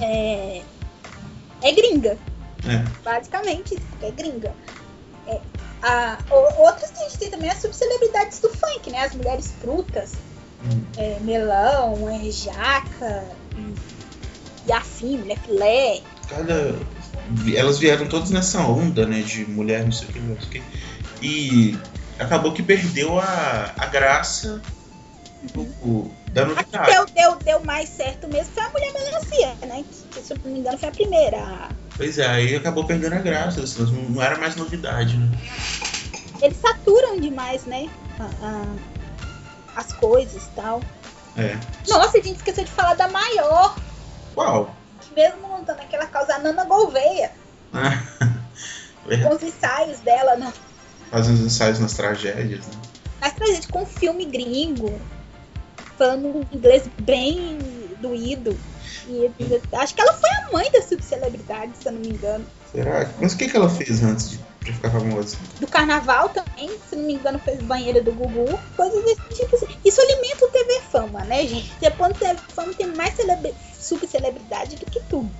é, 0.00 0.62
é 1.62 1.72
gringa. 1.72 2.18
É. 2.66 2.84
Basicamente, 3.04 3.78
é 4.02 4.10
gringa. 4.10 4.52
É, 5.26 5.40
a, 5.82 6.18
outras 6.58 6.90
que 6.90 6.98
a 7.00 7.08
gente 7.08 7.18
tem 7.18 7.30
também 7.30 7.50
as 7.50 7.58
subcelebridades 7.60 8.40
do 8.40 8.48
funk, 8.50 8.90
né? 8.90 9.00
As 9.04 9.14
mulheres 9.14 9.52
frutas, 9.60 10.12
Hum. 10.64 10.84
é, 10.96 11.18
melão, 11.20 12.08
é, 12.08 12.30
jaca, 12.30 13.26
e, 13.56 13.74
e 14.68 14.72
afim, 14.72 15.18
mulher 15.18 15.38
filé. 15.40 16.00
Cada. 16.28 16.76
Elas 17.56 17.78
vieram 17.78 18.06
todas 18.08 18.30
nessa 18.30 18.60
onda, 18.60 19.06
né? 19.06 19.22
De 19.22 19.44
mulher, 19.44 19.84
não 19.84 19.92
sei 19.92 20.08
o 20.08 20.12
que, 20.12 20.20
não 20.20 20.40
sei 20.40 20.48
o 20.48 20.50
que. 20.50 20.62
E 21.20 21.78
acabou 22.18 22.52
que 22.52 22.62
perdeu 22.62 23.18
a, 23.18 23.72
a 23.76 23.86
graça 23.86 24.62
do- 25.52 26.10
da 26.32 26.42
A 26.42 26.46
que 26.64 26.76
novidade. 26.76 26.92
deu, 26.92 27.06
deu, 27.14 27.36
deu 27.36 27.64
mais 27.64 27.88
certo 27.88 28.28
mesmo 28.28 28.52
foi 28.54 28.62
a 28.64 28.70
mulher 28.70 28.92
melancia, 28.92 29.56
né? 29.68 29.84
Que, 30.12 30.22
se 30.22 30.32
eu 30.32 30.38
não 30.44 30.50
me 30.52 30.58
engano, 30.60 30.78
foi 30.78 30.88
a 30.88 30.92
primeira. 30.92 31.68
Pois 31.96 32.18
é, 32.18 32.26
aí 32.26 32.56
acabou 32.56 32.84
perdendo 32.84 33.14
a 33.14 33.18
graça, 33.18 33.60
assim, 33.62 33.82
não, 33.82 33.92
não 34.10 34.22
era 34.22 34.38
mais 34.38 34.56
novidade, 34.56 35.16
né? 35.16 35.28
Eles 36.40 36.56
saturam 36.58 37.20
demais, 37.20 37.64
né? 37.64 37.88
a- 38.18 38.46
a- 38.46 39.80
as 39.80 39.92
coisas 39.94 40.42
e 40.44 40.48
tal. 40.54 40.82
É. 41.36 41.58
Nossa, 41.88 42.18
a 42.18 42.20
gente 42.20 42.36
esqueceu 42.36 42.64
de 42.64 42.70
falar 42.70 42.94
da 42.94 43.08
maior, 43.08 43.74
Qual? 44.34 44.74
que 45.00 45.14
mesmo 45.14 45.48
não 45.48 45.64
tá 45.64 45.74
naquela 45.74 46.06
causa, 46.06 46.34
a 46.34 46.38
Nana 46.38 46.64
Gouveia, 46.64 47.32
com 47.72 49.34
os 49.34 49.42
ensaios 49.42 49.98
dela 50.00 50.36
no, 50.36 50.52
Fazendo 51.10 51.44
ensaios 51.44 51.78
nas 51.78 51.94
tragédias, 51.94 52.66
né? 52.66 52.72
Mas 53.20 53.32
pra 53.32 53.46
gente 53.46 53.68
com 53.68 53.82
um 53.82 53.86
filme 53.86 54.24
gringo, 54.26 54.98
falando 55.98 56.28
um 56.38 56.46
inglês 56.52 56.88
bem 57.00 57.58
doído. 58.00 58.58
E 59.06 59.30
acho 59.76 59.94
que 59.94 60.00
ela 60.00 60.14
foi 60.14 60.30
a 60.30 60.52
mãe 60.52 60.70
da 60.70 60.82
subcelebridade, 60.82 61.76
se 61.78 61.88
eu 61.88 61.92
não 61.92 62.00
me 62.00 62.08
engano. 62.08 62.46
Será? 62.70 63.10
Mas 63.20 63.34
o 63.34 63.36
que, 63.36 63.48
que 63.48 63.56
ela 63.56 63.68
fez 63.68 64.02
antes 64.02 64.30
de 64.30 64.38
pra 64.62 64.72
ficar 64.72 64.90
famosa? 64.90 65.36
Do 65.58 65.66
carnaval 65.66 66.28
também, 66.30 66.70
se 66.88 66.96
não 66.96 67.04
me 67.04 67.14
engano, 67.14 67.38
fez 67.40 67.60
banheira 67.60 68.00
do 68.00 68.12
Gugu, 68.12 68.58
coisas 68.76 69.04
desse 69.04 69.20
tipo 69.34 69.56
assim. 69.56 69.66
Isso 69.84 70.00
alimenta 70.00 70.44
o 70.44 70.48
TV 70.48 70.80
Fama, 70.90 71.24
né, 71.24 71.46
gente? 71.46 71.72
Depois 71.80 72.12
do 72.12 72.18
TV 72.18 72.38
Fama 72.54 72.72
tem 72.74 72.86
mais 72.94 73.14
celebre- 73.14 73.54
subcelebridade 73.78 74.76
do 74.76 74.86
que 74.86 75.00
tudo. 75.10 75.30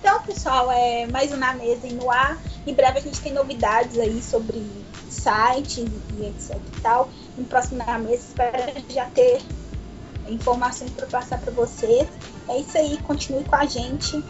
Então, 0.00 0.20
pessoal, 0.20 0.70
é 0.70 1.06
mais 1.06 1.32
um 1.32 1.36
na 1.36 1.54
mesa 1.54 1.86
e 1.86 1.92
no 1.94 2.10
ar. 2.10 2.38
Em 2.66 2.74
breve 2.74 2.98
a 2.98 3.02
gente 3.02 3.20
tem 3.20 3.32
novidades 3.32 3.98
aí 3.98 4.22
sobre 4.22 4.84
site 5.08 5.82
e 6.18 6.26
etc 6.26 6.56
e 6.56 6.80
tal. 6.82 7.10
No 7.38 7.44
próximo 7.46 7.82
na 7.86 7.98
mesa, 7.98 8.22
espero 8.22 8.84
já 8.90 9.06
ter 9.06 9.40
informações 10.28 10.90
para 10.90 11.06
passar 11.06 11.40
para 11.40 11.52
vocês. 11.52 12.08
É 12.48 12.58
isso 12.58 12.76
aí, 12.76 12.98
continue 12.98 13.44
com 13.44 13.56
a 13.56 13.66
gente. 13.66 14.22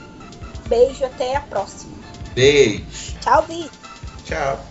Beijo, 0.68 1.04
até 1.04 1.36
a 1.36 1.40
próxima. 1.40 1.94
Beijo. 2.34 3.18
Tchau, 3.20 3.42
Vi. 3.42 3.70
Tchau. 4.24 4.64